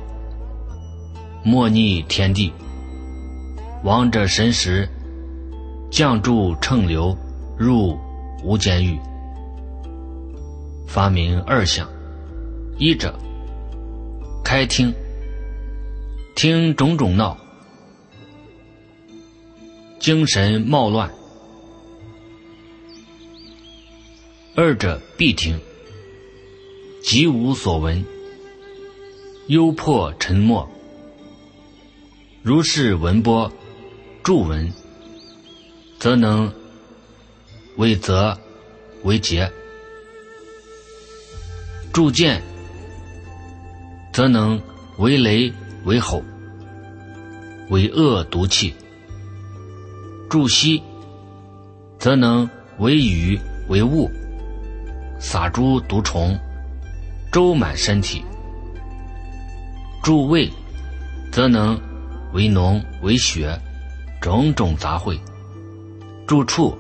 [1.43, 2.53] 莫逆天地，
[3.83, 4.87] 亡者神识
[5.91, 7.13] 降注乘流
[7.57, 7.99] 入
[8.45, 8.97] 无间狱。
[10.91, 11.89] 发明二相：
[12.77, 13.17] 一者
[14.43, 14.93] 开听，
[16.35, 17.37] 听种种闹，
[20.01, 21.09] 精神冒乱；
[24.53, 25.57] 二者必听，
[27.01, 28.05] 即无所闻，
[29.47, 30.69] 幽破沉默。
[32.43, 33.49] 如是闻波
[34.25, 34.69] 著闻，
[35.97, 36.53] 则能
[37.77, 38.37] 为则
[39.03, 39.49] 为结。
[41.93, 42.41] 铸剑，
[44.13, 44.61] 则能
[44.97, 45.51] 为雷
[45.83, 46.23] 为吼，
[47.69, 48.73] 为恶毒气；
[50.29, 50.81] 铸息，
[51.99, 53.37] 则能为雨
[53.67, 54.09] 为雾，
[55.19, 56.39] 撒诸毒虫，
[57.29, 58.23] 周满身体；
[60.01, 60.49] 筑胃，
[61.29, 61.77] 则能
[62.31, 63.59] 为脓为血，
[64.21, 65.19] 种种杂秽；
[66.25, 66.73] 筑畜，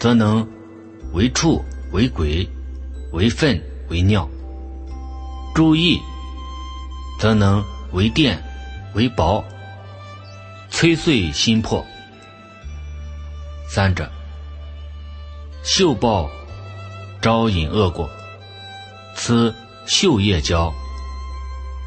[0.00, 0.46] 则能
[1.12, 2.48] 为畜为鬼
[3.12, 4.26] 为粪为尿。
[5.58, 6.00] 注意，
[7.18, 8.40] 则能为电
[8.94, 9.44] 为薄，
[10.70, 11.84] 摧碎心魄。
[13.68, 14.08] 三者，
[15.64, 16.30] 嗅报
[17.20, 18.08] 招引恶果，
[19.16, 19.52] 此
[19.84, 20.72] 嗅业交，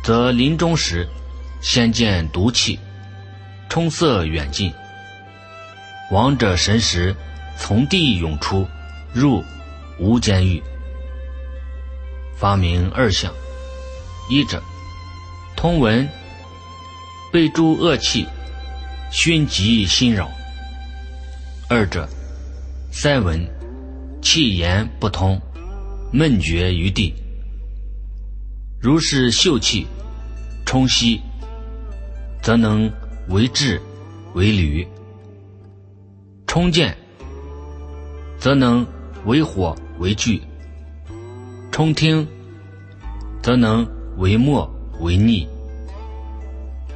[0.04, 1.08] 则临终时
[1.62, 2.78] 先见毒气，
[3.70, 4.74] 冲塞远近。
[6.12, 7.16] 亡者神识
[7.58, 8.68] 从地涌出，
[9.14, 9.42] 入
[9.98, 10.62] 无间狱，
[12.36, 13.34] 发明二相。
[14.32, 14.64] 一者，
[15.58, 16.08] 通闻
[17.34, 18.26] 被诸恶气
[19.12, 20.26] 熏及心扰；
[21.68, 22.08] 二者，
[22.94, 23.46] 塞闻
[24.22, 25.38] 气言不通，
[26.14, 27.14] 闷绝于地。
[28.80, 29.86] 如是嗅气
[30.66, 31.20] 冲息，
[32.42, 32.90] 则能
[33.28, 33.82] 为智
[34.34, 34.88] 为履；
[36.48, 36.98] 冲见，
[38.40, 38.88] 则能
[39.26, 40.40] 为火为炬；
[41.70, 42.26] 冲听，
[43.44, 43.86] 则能。
[44.18, 45.47] 为末为逆，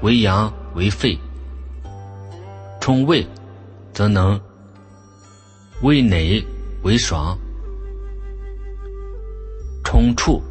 [0.01, 1.17] 为阳为肺，
[2.79, 3.25] 冲胃
[3.93, 4.39] 则能
[5.81, 6.45] 为馁
[6.83, 7.37] 为爽，
[9.83, 10.41] 冲触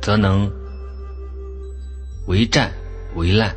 [0.00, 0.50] 则能
[2.26, 2.70] 为战
[3.16, 3.56] 为烂，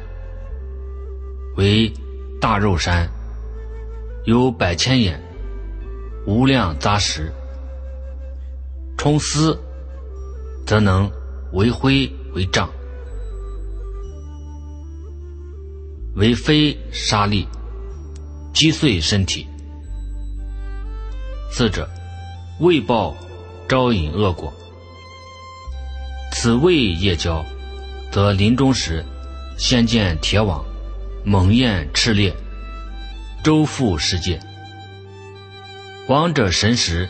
[1.56, 1.92] 为
[2.42, 3.08] 大肉山，
[4.26, 5.22] 有百千眼，
[6.26, 7.32] 无量扎实，
[8.98, 9.60] 冲丝
[10.66, 11.12] 则能。
[11.54, 12.68] 为灰为障，
[16.16, 17.48] 为非杀力，
[18.54, 19.48] 击碎身体。
[21.52, 21.88] 四者，
[22.60, 23.16] 未报
[23.70, 24.52] 招引恶果。
[26.32, 27.46] 此谓夜交，
[28.12, 29.06] 则临终时，
[29.56, 30.66] 先见铁网，
[31.24, 32.34] 猛焰炽烈，
[33.44, 34.40] 周覆世界。
[36.08, 37.08] 亡者神识，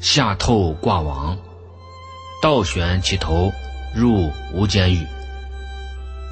[0.00, 1.38] 下透挂网，
[2.44, 3.50] 倒悬其头，
[3.94, 4.98] 入无间狱。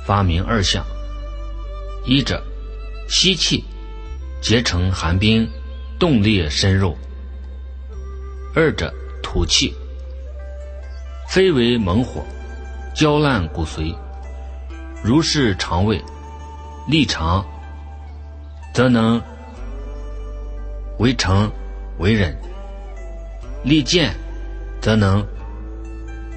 [0.04, 0.84] 发明二相：
[2.04, 2.44] 一者，
[3.08, 3.64] 吸气，
[4.42, 5.48] 结成寒冰。
[5.98, 6.94] 冻裂身肉，
[8.54, 8.92] 二者
[9.22, 9.72] 吐气，
[11.30, 12.22] 非为猛火，
[12.94, 13.96] 焦烂骨髓。
[15.02, 15.98] 如是肠胃，
[16.86, 17.42] 利长，
[18.74, 19.18] 则能
[20.98, 21.50] 为成
[21.96, 22.34] 为忍；
[23.64, 24.14] 利健，
[24.78, 25.26] 则能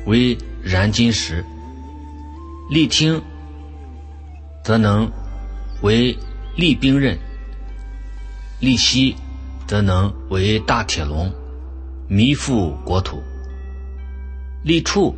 [0.05, 1.43] 为燃金石；
[2.69, 3.21] 力听，
[4.63, 5.11] 则能
[5.81, 6.17] 为
[6.55, 7.15] 利兵刃；
[8.59, 9.15] 利息。
[9.67, 11.33] 则能为大铁笼，
[12.07, 13.15] 弥覆国土；
[14.63, 15.15] 立处，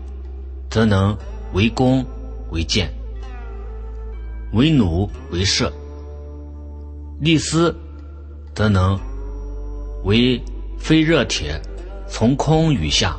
[0.69, 1.17] 则能
[1.51, 2.01] 为弓
[2.49, 2.89] 为箭，
[4.53, 5.69] 为弩为射；
[7.19, 7.75] 立丝，
[8.55, 8.97] 则能
[10.05, 10.41] 为
[10.79, 11.61] 飞热铁，
[12.07, 13.17] 从空雨下。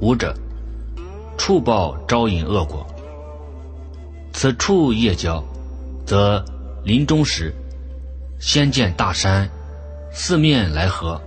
[0.00, 0.34] 五者，
[1.38, 2.86] 触报招引恶果。
[4.32, 5.42] 此处夜交，
[6.04, 6.44] 则
[6.84, 7.54] 临终时。
[8.38, 9.48] 先见大山，
[10.12, 11.18] 四面来合，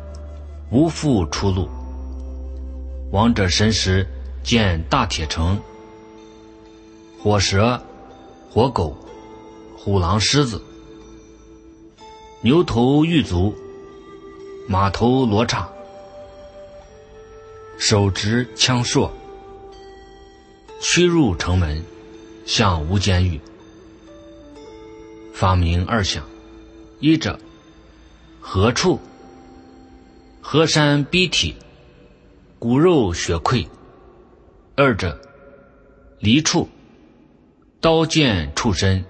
[0.70, 1.68] 无复出路。
[3.12, 4.08] 亡者神识
[4.44, 5.60] 见大铁城，
[7.20, 7.82] 火蛇、
[8.52, 8.96] 火狗、
[9.76, 10.62] 虎狼、狮子、
[12.42, 13.56] 牛头玉足、
[14.68, 15.68] 马头罗刹，
[17.80, 19.10] 手执枪槊，
[20.82, 21.82] 驱入城门，
[22.46, 23.40] 向无监狱，
[25.34, 26.22] 发明二相。
[27.00, 27.40] 一者，
[28.42, 29.00] 何处？
[30.42, 31.56] 河山逼体，
[32.60, 33.66] 骨肉血溃；
[34.76, 35.18] 二者，
[36.20, 36.68] 离处，
[37.80, 39.06] 刀剑触身，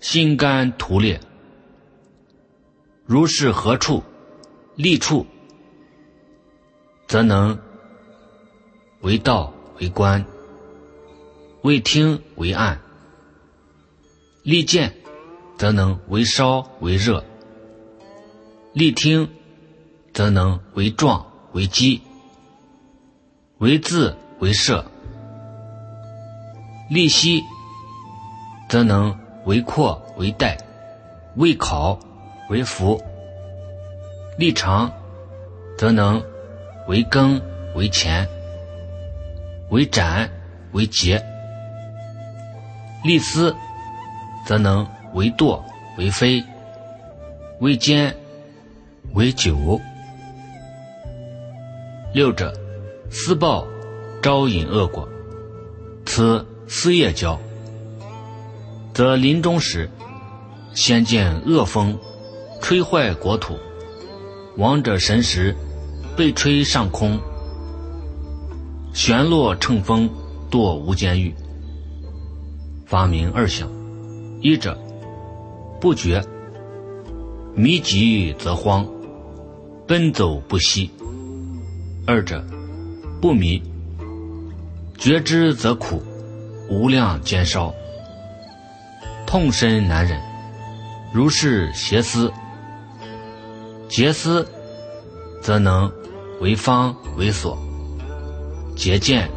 [0.00, 1.18] 心肝涂裂。
[3.06, 4.02] 如是何处？
[4.76, 5.26] 立处，
[7.08, 7.58] 则能
[9.04, 10.24] 为道为官，
[11.62, 12.80] 为听为暗，
[14.42, 14.92] 利剑。
[15.56, 17.24] 则能为烧为热，
[18.72, 19.28] 力听，
[20.12, 22.02] 则能为壮为激，
[23.58, 24.84] 为字为射，
[26.90, 27.40] 力息，
[28.68, 30.58] 则能为扩为带，
[31.36, 31.96] 为考
[32.50, 33.00] 为服，
[34.36, 34.92] 力长，
[35.78, 36.20] 则能
[36.88, 37.40] 为耕
[37.76, 38.28] 为前，
[39.70, 40.30] 为斩
[40.72, 41.22] 为结，
[43.04, 43.54] 力丝，
[44.46, 44.86] 则能。
[45.14, 45.62] 为堕
[45.96, 46.42] 为非，
[47.60, 48.12] 为奸
[49.12, 49.80] 为酒。
[52.12, 52.52] 六者，
[53.12, 53.64] 私报
[54.20, 55.08] 招引恶果。
[56.04, 57.38] 此私业交，
[58.92, 59.88] 则临终时，
[60.74, 61.96] 先见恶风，
[62.60, 63.56] 吹坏国土，
[64.56, 65.54] 亡者神识
[66.16, 67.20] 被吹上空，
[68.94, 70.08] 旋落乘风
[70.48, 71.34] 堕无间狱。
[72.86, 73.68] 发明二相，
[74.40, 74.78] 一者。
[75.80, 76.24] 不觉，
[77.54, 78.86] 迷极则慌，
[79.86, 80.88] 奔走不息；
[82.06, 82.42] 二者
[83.20, 83.60] 不迷，
[84.96, 86.00] 觉之则苦，
[86.70, 87.74] 无量煎烧，
[89.26, 90.18] 痛身难忍。
[91.12, 92.32] 如是邪思，
[93.88, 94.48] 结思，
[95.42, 95.92] 则能
[96.40, 97.58] 为方为所；
[98.76, 99.30] 结见，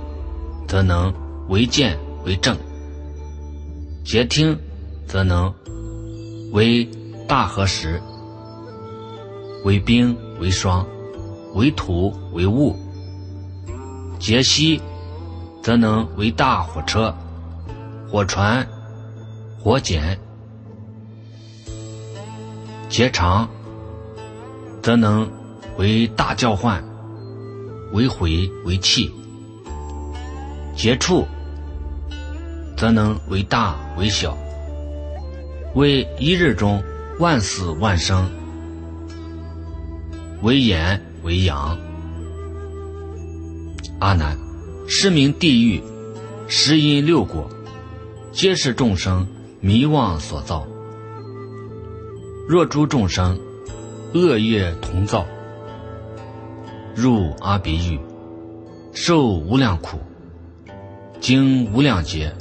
[0.67, 1.13] 则能
[1.49, 2.55] 为见为正；
[4.03, 4.57] 结听，
[5.07, 5.53] 则能。
[6.53, 6.87] 为
[7.27, 8.01] 大和石，
[9.65, 10.87] 为冰为霜，
[11.55, 12.73] 为土为雾。
[14.17, 14.81] 结息，
[15.61, 17.13] 则能为大火车、
[18.09, 18.65] 火船、
[19.59, 20.17] 火剪；
[22.87, 23.47] 结长，
[24.81, 25.29] 则能
[25.77, 26.81] 为大叫唤、
[27.91, 29.11] 为毁为气；
[30.77, 31.25] 结处，
[32.77, 34.37] 则能为大为小。
[35.73, 36.81] 为一日中
[37.17, 38.29] 万死万生，
[40.43, 41.75] 为炎为阳。
[43.99, 44.37] 阿难，
[44.87, 45.81] 是名地狱，
[46.47, 47.49] 十因六果，
[48.31, 49.27] 皆是众生
[49.59, 50.67] 迷妄所造。
[52.47, 53.37] 若诸众生
[54.13, 55.25] 恶业同造，
[56.95, 57.99] 入阿鼻狱，
[58.93, 59.97] 受无量苦，
[61.19, 62.31] 经无量劫，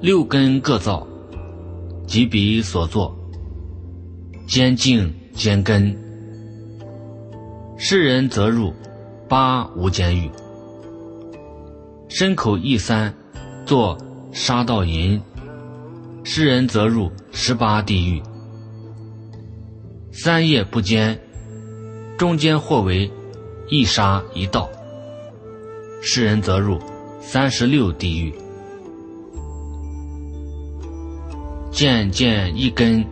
[0.00, 1.06] 六根各造，
[2.06, 3.16] 即彼所作。
[4.46, 5.96] 兼净兼根，
[7.78, 8.74] 世人则入
[9.26, 10.30] 八无间狱。
[12.08, 13.14] 身口意三，
[13.64, 13.96] 作
[14.32, 15.20] 杀盗淫，
[16.22, 18.22] 世人则入十八地狱。
[20.12, 21.18] 三业不坚，
[22.18, 23.10] 中间或为
[23.70, 24.68] 一杀一盗，
[26.06, 26.78] 世人则入
[27.18, 28.32] 三十六地狱。
[31.70, 33.02] 渐渐一根，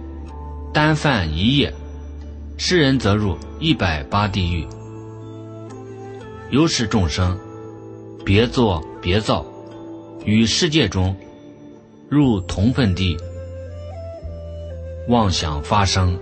[0.74, 1.72] 单犯一业，
[2.58, 4.66] 世人则入一百八地狱。
[6.50, 7.36] 有使众生
[8.26, 9.42] 别作别造，
[10.26, 11.16] 与世界中
[12.10, 13.16] 入同分地，
[15.08, 16.14] 妄想发生。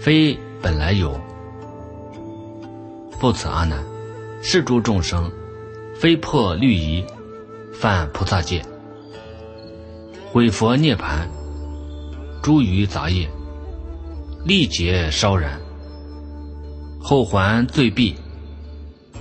[0.00, 1.20] 非本来有，
[3.20, 3.84] 复此阿难，
[4.42, 5.30] 是诸众生，
[6.04, 7.02] 非破律仪，
[7.72, 8.62] 犯菩萨戒，
[10.30, 11.26] 毁佛涅盘，
[12.42, 13.26] 诸余杂业，
[14.44, 15.58] 历劫烧然，
[17.00, 18.14] 后还罪毕，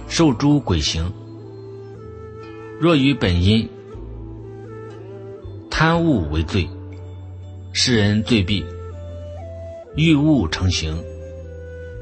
[0.09, 1.09] 受诸鬼行。
[2.81, 3.65] 若于本因
[5.69, 6.67] 贪物为罪，
[7.71, 8.61] 世人罪毕。
[9.95, 11.01] 欲物成形，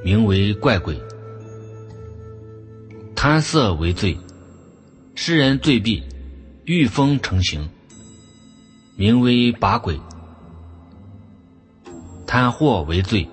[0.04, 0.96] 名为怪鬼；
[3.16, 4.18] 贪色为罪，
[5.14, 6.04] 世人醉毕；
[6.66, 7.70] 欲风成形，
[8.96, 9.96] 名为把鬼；
[12.26, 13.28] 贪惑为罪，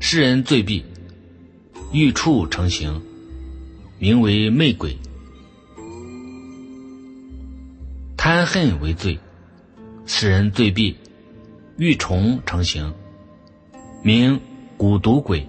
[0.00, 0.82] 世人醉毕；
[1.92, 3.00] 欲处成形，
[3.98, 4.90] 名为魅鬼；
[8.16, 9.18] 贪恨为罪，
[10.04, 10.94] 世人醉毕；
[11.76, 12.92] 欲虫成形。
[14.02, 14.40] 名
[14.78, 15.48] 蛊毒鬼，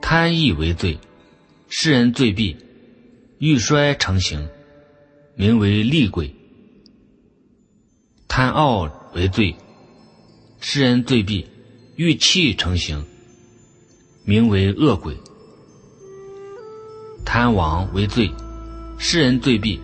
[0.00, 0.98] 贪意为罪，
[1.68, 2.56] 世人罪毕，
[3.38, 4.48] 欲衰成形，
[5.34, 6.30] 名为厉鬼；
[8.28, 9.56] 贪傲为罪，
[10.60, 11.46] 世人罪毕，
[11.96, 13.04] 欲气成形，
[14.24, 15.14] 名为恶鬼；
[17.24, 18.30] 贪亡为罪，
[18.96, 19.80] 世人罪毕，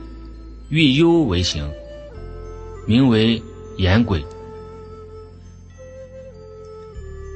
[0.71, 1.69] 欲忧为形，
[2.87, 3.43] 名为
[3.77, 4.25] 言鬼。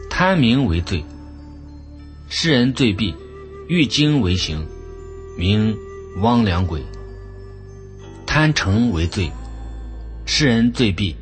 [0.09, 1.05] 贪名为罪，
[2.29, 3.13] 世人罪毕；
[3.69, 4.65] 欲精为行，
[5.37, 5.77] 名
[6.21, 6.81] 汪良鬼。
[8.25, 9.31] 贪成为罪，
[10.25, 11.15] 世人罪毕；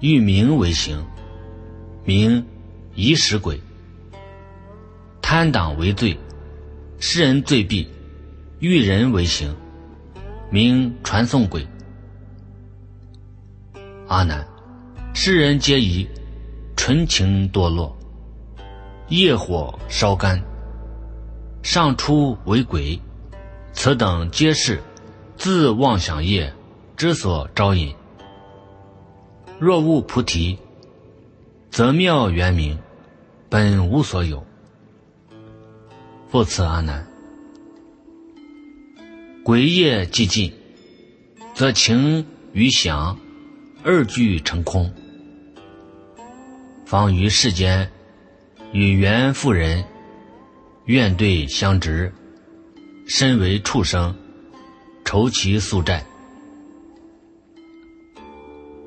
[0.00, 1.04] 欲名为行，
[2.04, 2.44] 名
[2.94, 3.60] 遗使鬼。
[5.20, 6.18] 贪党为罪，
[6.98, 7.86] 世人罪毕；
[8.60, 9.54] 欲人为行，
[10.50, 11.66] 名传送鬼。
[14.06, 14.46] 阿难，
[15.12, 16.06] 世人皆疑。
[16.76, 17.96] 纯情堕落，
[19.08, 20.42] 业火烧干，
[21.62, 22.98] 上出为鬼，
[23.72, 24.82] 此等皆是
[25.36, 26.52] 自妄想业
[26.96, 27.94] 之所招引。
[29.58, 30.58] 若悟菩提，
[31.70, 32.78] 则妙圆明，
[33.48, 34.44] 本无所有。
[36.28, 37.06] 复此阿难，
[39.44, 40.52] 鬼业既尽，
[41.54, 43.18] 则情与想
[43.84, 44.92] 二俱成空。
[46.84, 47.90] 方于世间，
[48.74, 49.84] 与缘妇人
[50.86, 52.12] 怨对相执，
[53.06, 54.12] 身为畜生，
[55.04, 56.04] 愁其宿债。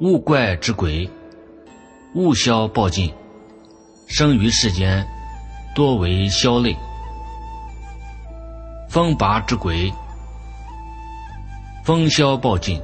[0.02, 1.10] 物怪之鬼，
[2.16, 3.14] 物消暴尽，
[4.08, 5.08] 生于世间，
[5.74, 6.76] 多为消类。
[8.90, 9.90] 风拔之鬼，
[11.86, 12.82] 风消暴尽，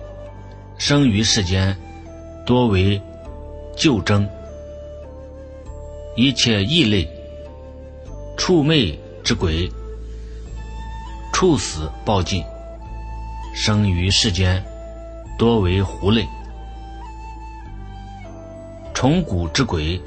[0.77, 1.75] 生于世间，
[2.45, 3.01] 多为
[3.75, 4.25] 旧争。
[6.15, 7.09] 一切异类、
[8.37, 9.67] 畜魅之鬼，
[11.31, 12.43] 处死暴尽，
[13.55, 14.63] 生于世间，
[15.39, 16.23] 多为狐类；
[18.93, 19.99] 虫蛊之鬼，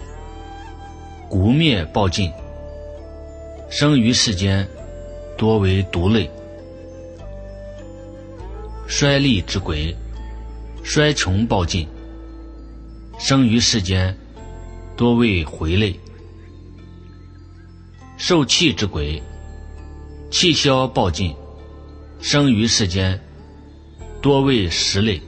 [1.28, 2.32] 蛊灭暴尽，
[3.68, 4.64] 生于世间，
[5.36, 6.30] 多为毒类；
[8.86, 9.92] 衰利之鬼，
[10.84, 11.88] 衰穷暴尽，
[13.18, 14.16] 生于世间。
[14.96, 16.00] 多为回类，
[18.16, 19.22] 受气之鬼，
[20.30, 21.36] 气消暴尽，
[22.18, 23.20] 生于世间，
[24.22, 25.20] 多为食类；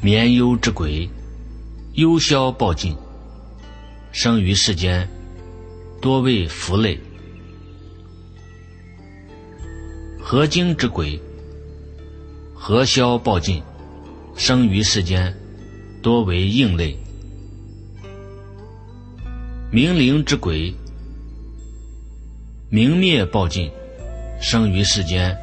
[0.00, 1.06] 眠忧之鬼，
[1.96, 2.96] 忧消暴尽，
[4.10, 5.06] 生于世间，
[6.00, 6.98] 多为福类；
[10.18, 11.20] 合精之鬼，
[12.54, 13.62] 合消暴尽，
[14.34, 15.36] 生于世间。
[16.06, 16.96] 多为应类，
[19.72, 20.72] 明灵之鬼，
[22.70, 23.68] 明灭暴尽，
[24.40, 25.36] 生于世间，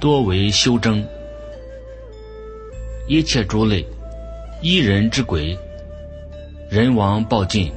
[0.00, 1.06] 多为修真。
[3.08, 3.84] 一切诸类，
[4.62, 5.54] 一人之鬼，
[6.70, 7.70] 人亡报尽，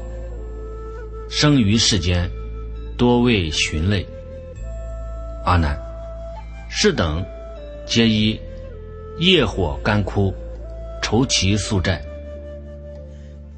[1.29, 2.31] 生于世间，
[2.97, 4.07] 多为寻类。
[5.43, 5.77] 阿难，
[6.69, 7.21] 是等
[7.85, 8.39] 皆以
[9.19, 10.33] 业火干枯，
[11.01, 12.01] 愁其宿债，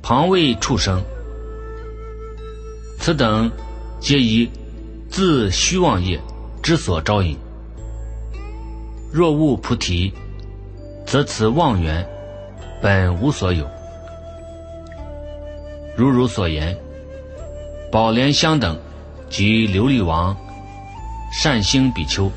[0.08, 1.01] 旁为畜生。
[2.99, 3.51] 此等
[3.99, 4.47] 皆以
[5.10, 6.22] 自虚妄业
[6.62, 7.36] 之所招引。
[9.12, 10.14] 若悟菩提。
[11.08, 12.03] 则此妄缘
[12.82, 13.64] 本无所有。
[15.95, 16.76] 如汝所言，
[17.91, 18.76] 宝莲香等
[19.30, 20.36] 及琉璃王、
[21.32, 22.30] 善星比丘，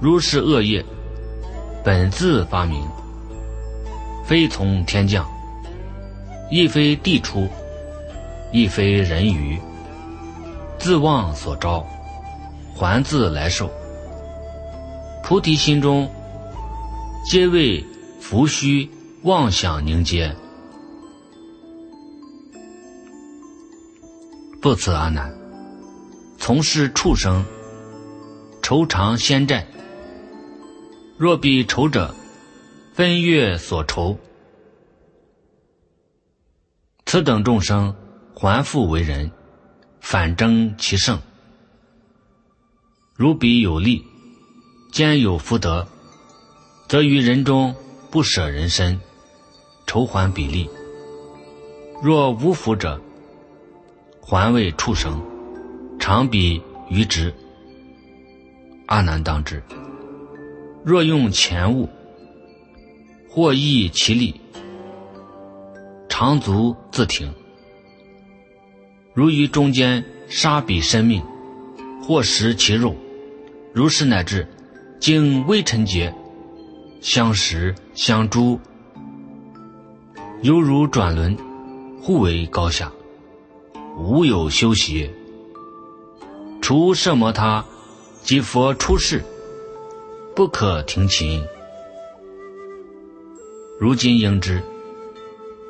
[0.00, 0.84] 如是恶业
[1.82, 2.86] 本自发明，
[4.26, 5.26] 非从天降，
[6.50, 7.48] 亦非地出，
[8.52, 9.58] 亦非人于，
[10.78, 11.86] 自妄所招，
[12.74, 13.70] 还自来受。
[15.22, 16.10] 菩提心中。
[17.22, 17.84] 皆为
[18.18, 18.90] 浮虚
[19.22, 20.34] 妄想凝结，
[24.60, 25.30] 不辞阿难。
[26.38, 27.44] 从事畜生，
[28.62, 29.66] 愁偿先债。
[31.18, 32.14] 若比仇者，
[32.94, 34.18] 分月所仇，
[37.10, 37.92] 此等众生
[38.32, 39.32] 还复为人，
[40.00, 41.20] 反争其胜。
[43.16, 44.04] 如彼有利，
[44.92, 45.84] 兼有福德。
[46.86, 47.74] 则于人中
[48.12, 48.96] 不舍人身，
[49.88, 50.68] 酬还比例；
[52.00, 53.02] 若无福者，
[54.20, 55.20] 还为畜生，
[55.98, 57.34] 常比愚直。
[58.86, 59.60] 阿难当知。
[60.84, 61.88] 若用钱物，
[63.28, 64.40] 或益其利，
[66.20, 67.32] 常足自挺。
[69.14, 71.22] 如于中间杀彼生命，
[72.02, 72.94] 或食其肉，
[73.72, 74.46] 如是乃至
[75.00, 76.14] 经微尘劫。
[77.00, 78.60] 相识相诸，
[80.42, 81.34] 犹如转轮，
[82.02, 82.92] 互为高下，
[83.96, 85.10] 无有休息。
[86.60, 87.64] 除摄摩他
[88.22, 89.24] 及佛出世，
[90.36, 91.42] 不可停勤。
[93.80, 94.62] 如今应知，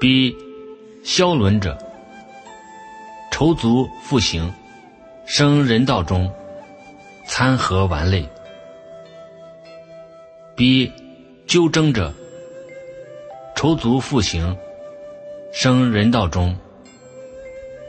[0.00, 0.34] 彼
[1.04, 1.78] 消轮者，
[3.30, 4.52] 愁足复行，
[5.26, 6.32] 生人道中，
[7.26, 8.26] 参合顽类。
[10.56, 10.90] 彼。
[11.46, 12.14] 纠争者，
[13.56, 14.56] 愁足复行，
[15.52, 16.56] 生人道中，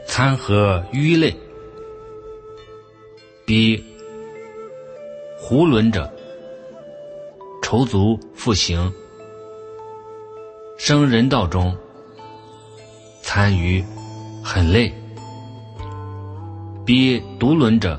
[0.04, 1.30] 参合愚类；
[3.46, 3.80] 彼
[5.38, 6.12] 胡伦者，
[7.62, 8.92] 愁足复行，
[10.76, 11.72] 生人道中，
[13.22, 13.82] 参于
[14.44, 14.92] 很累；
[16.84, 17.98] 彼独轮者，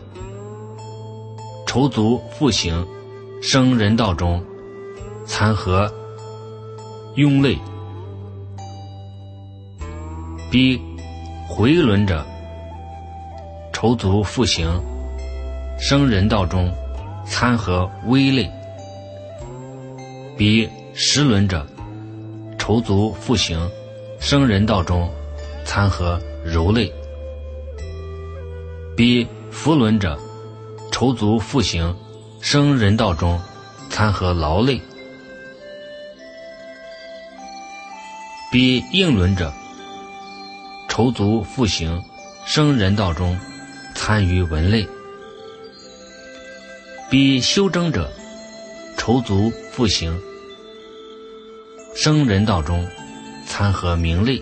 [1.66, 2.86] 愁足复行，
[3.42, 4.44] 生人道中。
[5.26, 5.90] 参合
[7.16, 7.58] 庸类，
[10.52, 10.80] 逼
[11.48, 12.26] 回轮者，
[13.72, 14.68] 愁足复行，
[15.80, 16.70] 生人道中
[17.26, 18.50] 参合微类；
[20.38, 21.66] 逼十轮者，
[22.60, 23.58] 愁足复行，
[24.26, 25.14] 生人道中
[25.66, 26.90] 参合柔类；
[28.96, 30.18] 逼福轮者，
[30.94, 31.94] 愁足复行，
[32.40, 33.38] 生人道中
[33.90, 34.80] 参合劳累。
[38.50, 39.52] 比应轮者，
[40.88, 42.02] 愁足复行，
[42.46, 43.38] 生人道中，
[43.94, 44.88] 参于文类；
[47.10, 48.10] 比修争者，
[48.98, 50.18] 愁足复行，
[51.94, 52.88] 生人道中，
[53.56, 54.42] 参合名类；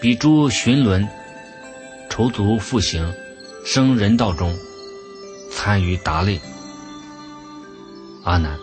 [0.00, 1.08] 彼诸寻轮，
[2.10, 3.14] 愁足复行，
[3.64, 4.52] 生人道中，
[5.48, 6.40] 参于达类。
[8.24, 8.58] 阿难，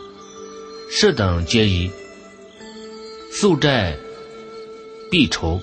[0.92, 1.90] 是等皆宜。
[3.32, 3.96] 宿债
[5.10, 5.62] 必酬，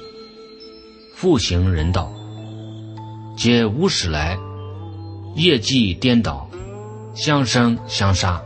[1.15, 2.11] 复行人道，
[3.37, 4.39] 皆无始来，
[5.37, 6.49] 业绩颠倒，
[7.15, 8.43] 相生相杀，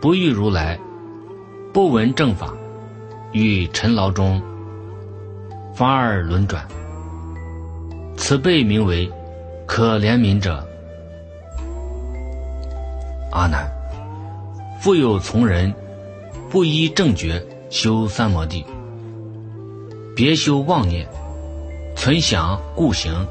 [0.00, 0.78] 不遇如来，
[1.72, 2.55] 不闻正法，
[3.44, 4.40] 于尘劳中，
[5.74, 6.66] 发而轮转。
[8.16, 9.10] 此辈名为
[9.66, 10.66] 可怜悯者。
[13.32, 13.70] 阿难，
[14.80, 15.72] 复有从人，
[16.48, 17.44] 不依正觉。
[17.68, 18.64] 修三摩地，
[20.14, 21.04] 别修妄念，
[21.96, 23.26] 存想故行。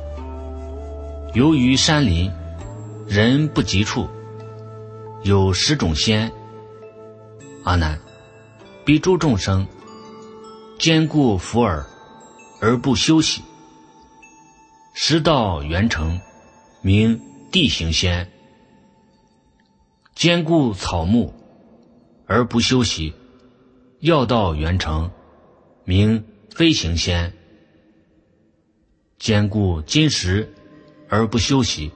[1.34, 2.30] 由于山林，
[3.08, 4.08] 人不及处，
[5.24, 6.30] 有十种仙。
[7.64, 7.98] 阿难，
[8.84, 9.66] 彼诸众生，
[10.78, 11.86] 兼顾福耳，
[12.60, 13.42] 而不休息。
[14.94, 16.20] 十道圆成，
[16.82, 17.20] 名
[17.50, 18.30] 地行仙，
[20.14, 21.34] 兼顾草木
[22.28, 23.14] 而不休息，
[24.02, 25.10] 要道元成，
[25.86, 26.24] 名
[26.54, 27.32] 飞行仙；
[29.18, 30.54] 兼顾金石
[31.08, 31.90] 而不休息，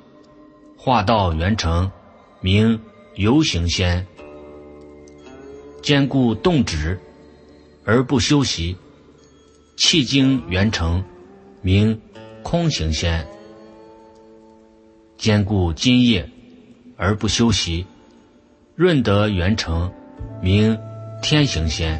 [0.77, 1.91] 化道元成，
[2.39, 2.82] 名
[3.15, 4.05] 游行仙；
[5.82, 6.99] 兼顾动止
[7.92, 8.78] 而不休息，
[9.76, 11.04] 气经元成，
[11.64, 12.00] 名
[12.44, 13.26] 空行仙；
[15.18, 16.30] 兼顾金液
[16.98, 17.88] 而不休息。
[18.76, 19.92] 润德元成，
[20.40, 20.78] 名
[21.24, 22.00] 天行仙；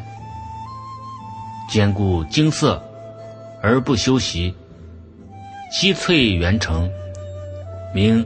[1.68, 2.80] 兼顾精色
[3.60, 4.54] 而不修习，
[5.72, 6.88] 积翠元成，
[7.96, 8.24] 名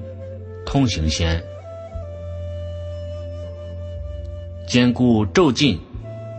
[0.65, 1.39] 通行仙；
[4.67, 5.79] 兼顾骤进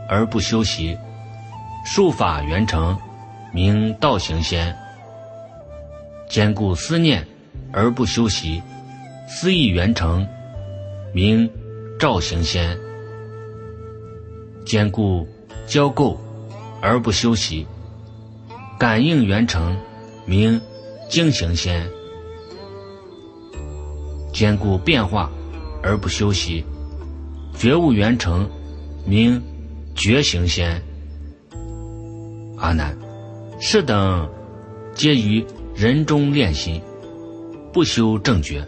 [0.06, 0.98] 而不修习，
[1.84, 2.98] 术法圆成，
[3.52, 4.74] 名道行仙；
[6.28, 7.26] 兼顾思念
[7.72, 8.62] 而不修习，
[9.28, 10.26] 思意圆成，
[11.12, 11.48] 名。
[11.96, 12.76] 赵行仙，
[14.66, 15.26] 兼顾
[15.64, 16.18] 交构
[16.82, 17.64] 而不修习；
[18.78, 19.78] 感应圆成，
[20.26, 20.60] 名
[21.08, 21.86] 精行仙；
[24.32, 25.30] 兼顾变化
[25.82, 26.64] 而不修习；
[27.56, 28.50] 觉悟圆成，
[29.06, 29.40] 名
[29.94, 30.82] 觉行仙。
[32.56, 32.96] 阿难，
[33.60, 34.28] 是等
[34.94, 35.44] 皆于
[35.74, 36.80] 人中炼心，
[37.72, 38.66] 不修正觉，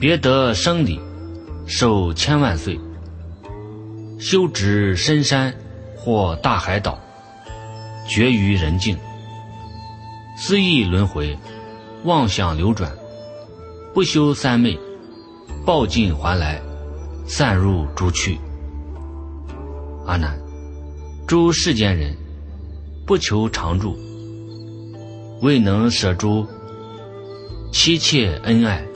[0.00, 1.00] 别得生理。
[1.70, 2.80] 寿千万岁，
[4.18, 5.54] 修止深山
[5.94, 6.98] 或大海岛，
[8.08, 8.96] 绝于人境。
[10.38, 11.36] 思意轮回，
[12.04, 12.90] 妄想流转，
[13.92, 14.78] 不修三昧，
[15.66, 16.58] 报尽还来，
[17.26, 18.38] 散入诸趣。
[20.06, 20.40] 阿难，
[21.26, 22.16] 诸世间人
[23.08, 23.96] 不求常住，
[25.40, 26.46] 未能舍诸
[27.72, 28.86] 妻妾恩爱。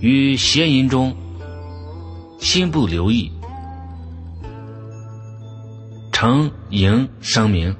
[0.00, 1.14] 于邪淫中，
[2.40, 3.30] 心不留意，
[6.10, 7.72] 成淫生明。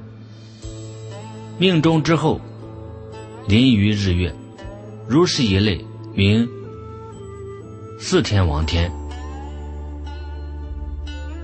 [1.57, 2.39] 命中之后，
[3.45, 4.33] 临于日月，
[5.05, 6.47] 如是一类，名
[7.99, 8.89] 四天王天。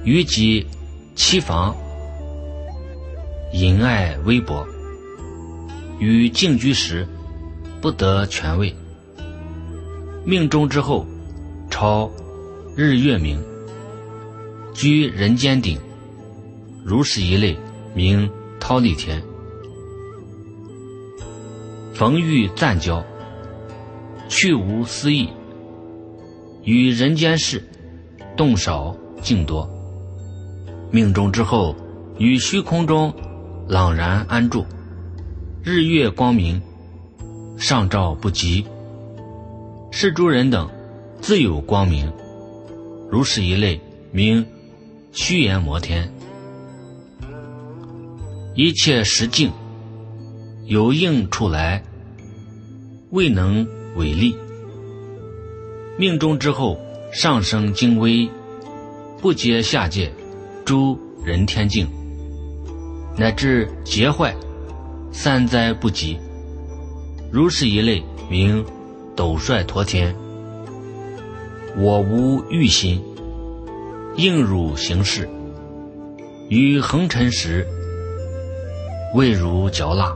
[0.06, 0.66] 于己
[1.14, 1.76] 七房，
[3.52, 4.64] 淫爱微薄，
[5.98, 7.08] 与静居时，
[7.82, 8.74] 不得权位。
[10.24, 11.04] 命中之后，
[11.68, 12.12] 超
[12.76, 13.42] 日月明，
[14.72, 15.80] 居人间顶，
[16.86, 17.58] 如是一类，
[17.96, 18.30] 名
[18.60, 19.20] 忉利天。
[21.96, 23.04] 逢遇暂交，
[24.28, 25.28] 去无私意，
[26.64, 27.68] 与人间事，
[28.38, 29.68] 动少静多。
[30.92, 31.76] 命中之后，
[32.20, 33.12] 于虚空中
[33.70, 34.66] 朗然安住，
[35.64, 36.60] 日月光明，
[37.56, 38.66] 上照不及。
[39.92, 40.68] 是诸人等
[41.22, 42.12] 自有光明，
[43.12, 43.80] 如是一类
[44.12, 44.44] 名
[45.12, 46.12] 虚言摩天。
[48.56, 49.52] 一切实境
[50.66, 51.84] 有应处来，
[53.12, 54.36] 未能违力。
[55.96, 56.80] 命中之后
[57.14, 58.28] 上升精微，
[59.22, 60.12] 不接下界
[60.66, 61.88] 诸人天境，
[63.20, 64.34] 乃至劫坏
[65.12, 66.18] 三灾不及。
[67.32, 68.66] 如是一类名。
[69.16, 70.16] 斗率陀天，
[71.76, 73.04] 我无欲心，
[74.16, 75.28] 应汝行事。
[76.48, 77.68] 于恒尘时，
[79.14, 80.16] 味如嚼蜡。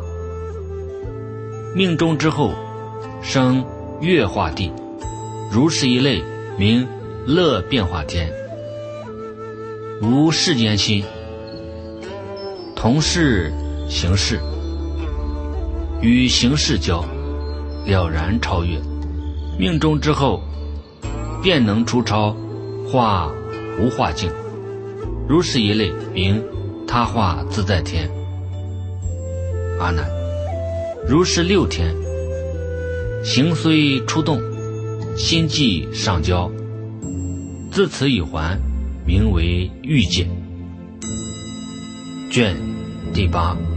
[1.75, 2.53] 命中之后，
[3.21, 3.65] 生
[3.99, 4.71] 月化地，
[5.51, 6.23] 如是一类，
[6.57, 6.87] 名
[7.27, 8.31] 乐变化天。
[10.01, 11.03] 无世间心，
[12.83, 13.49] 同事
[13.87, 14.41] 形式，
[16.01, 17.01] 与形式交，
[17.85, 18.77] 了然超越。
[19.57, 20.43] 命中之后，
[21.41, 22.35] 便能出超
[22.85, 23.31] 化
[23.79, 24.29] 无化境，
[25.29, 26.43] 如是一类名
[26.85, 28.11] 他化自在天。
[29.79, 30.05] 阿难，
[31.07, 31.95] 如是六天，
[33.23, 34.41] 行虽出动，
[35.15, 36.51] 心即上交，
[37.71, 38.59] 自此已还，
[39.07, 40.27] 名为欲界。
[42.29, 42.57] 卷
[43.13, 43.72] 第八。